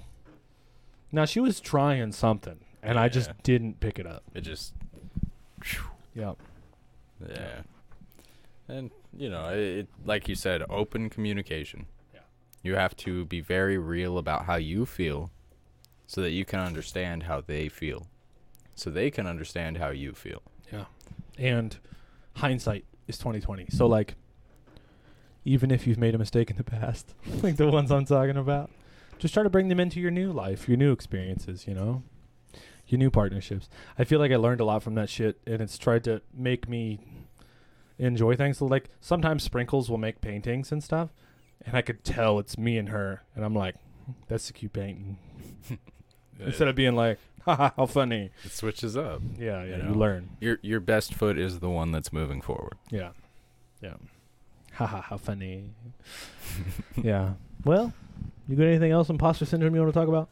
[1.11, 3.33] now she was trying something and i just Yeah.
[3.43, 4.73] didn't pick it up it just
[6.15, 6.33] yeah
[7.29, 7.61] yeah.
[8.67, 11.85] And you know, it, it like you said, open communication.
[12.13, 12.21] Yeah.
[12.63, 15.29] You have to be very real about how you feel
[16.07, 18.07] so that you can understand how they feel.
[18.73, 20.41] So they can understand how you feel.
[20.71, 20.85] Yeah.
[21.37, 21.77] And
[22.37, 23.67] hindsight is 2020.
[23.69, 24.15] So like
[25.45, 28.71] even if you've made a mistake in the past, like the ones I'm talking about,
[29.21, 32.01] just try to bring them into your new life, your new experiences, you know?
[32.87, 33.69] Your new partnerships.
[33.97, 36.67] I feel like I learned a lot from that shit and it's tried to make
[36.67, 36.99] me
[37.99, 38.57] enjoy things.
[38.57, 41.09] So like sometimes sprinkles will make paintings and stuff
[41.65, 43.75] and I could tell it's me and her and I'm like
[44.27, 45.17] that's a cute painting.
[46.39, 48.31] Instead of being like, haha, how funny.
[48.43, 49.21] it switches up.
[49.37, 50.29] Yeah, yeah, You you learn.
[50.41, 52.73] Your your best foot is the one that's moving forward.
[52.89, 53.11] Yeah.
[53.81, 53.93] Yeah.
[54.73, 55.65] Haha, how funny.
[56.95, 57.33] yeah.
[57.63, 57.93] Well,
[58.47, 60.29] you got anything else imposter syndrome you want to talk about?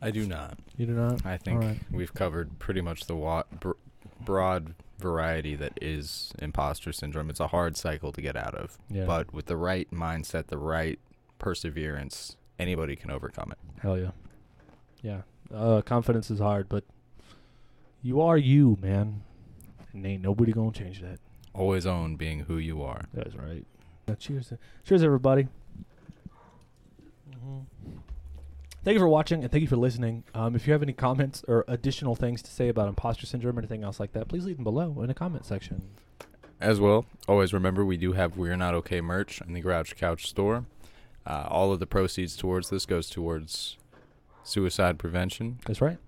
[0.00, 0.58] I do not.
[0.76, 1.24] You do not?
[1.24, 1.78] I think Alright.
[1.90, 3.72] we've covered pretty much the wa- br-
[4.20, 7.30] broad variety that is imposter syndrome.
[7.30, 9.04] It's a hard cycle to get out of, Yeah.
[9.06, 10.98] but with the right mindset, the right
[11.38, 13.58] perseverance, anybody can overcome it.
[13.80, 14.10] Hell yeah.
[15.02, 15.22] Yeah.
[15.54, 16.84] Uh, confidence is hard, but
[18.02, 19.22] you are you, man.
[19.92, 21.18] And ain't nobody gonna change that.
[21.54, 23.06] Always own being who you are.
[23.14, 23.64] That's right.
[24.08, 24.52] Now, cheers.
[24.84, 25.48] Cheers, everybody.
[27.30, 27.60] Mm-hmm.
[28.86, 30.22] Thank you for watching and thank you for listening.
[30.32, 33.58] Um, if you have any comments or additional things to say about imposter syndrome or
[33.58, 35.82] anything else like that, please leave them below in the comment section.
[36.60, 40.28] As well, always remember we do have We're Not Okay merch in the Grouch Couch
[40.28, 40.66] store.
[41.26, 43.76] Uh, all of the proceeds towards this goes towards
[44.44, 45.58] suicide prevention.
[45.66, 45.98] That's right.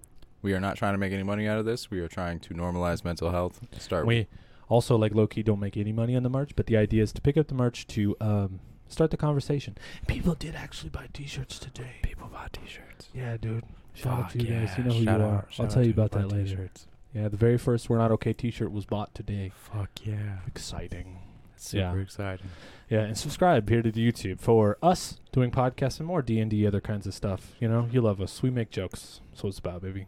[0.41, 1.91] We are not trying to make any money out of this.
[1.91, 3.59] We are trying to normalize mental health.
[3.81, 4.29] Start We
[4.68, 7.12] also like low key don't make any money on the merch, but the idea is
[7.14, 9.76] to pick up the merch to um, start the conversation.
[10.07, 11.97] People did actually buy T-shirts today.
[12.03, 13.09] people buy t-shirts.
[13.14, 13.64] Yeah, dude.
[13.95, 14.70] Shout out to you guys.
[14.70, 14.78] yeah.
[14.78, 15.49] You know who Shout you out- are.
[15.59, 16.45] I'll tell you about that later.
[16.57, 16.86] t-shirts.
[17.14, 19.51] Yeah, the very first "We're Not Okay" T-shirt was bought today.
[19.55, 20.39] Fuck yeah.
[20.47, 21.18] Exciting.
[21.57, 22.03] Super Yeah.
[22.03, 22.47] exciting.
[22.89, 26.51] Yeah, and subscribe here to the YouTube for us doing podcasts and more D and
[26.51, 27.55] D, other kinds of stuff.
[27.59, 28.43] You know, you love us.
[28.43, 29.20] We make jokes.
[29.34, 30.07] So it's about, baby.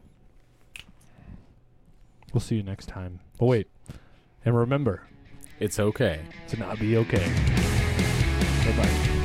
[2.33, 3.20] We'll see you next time.
[3.41, 3.66] Oh wait,
[4.45, 5.03] and remember
[5.59, 6.20] It's okay.
[6.49, 7.70] to not be okay.
[8.65, 9.20] Bye bye.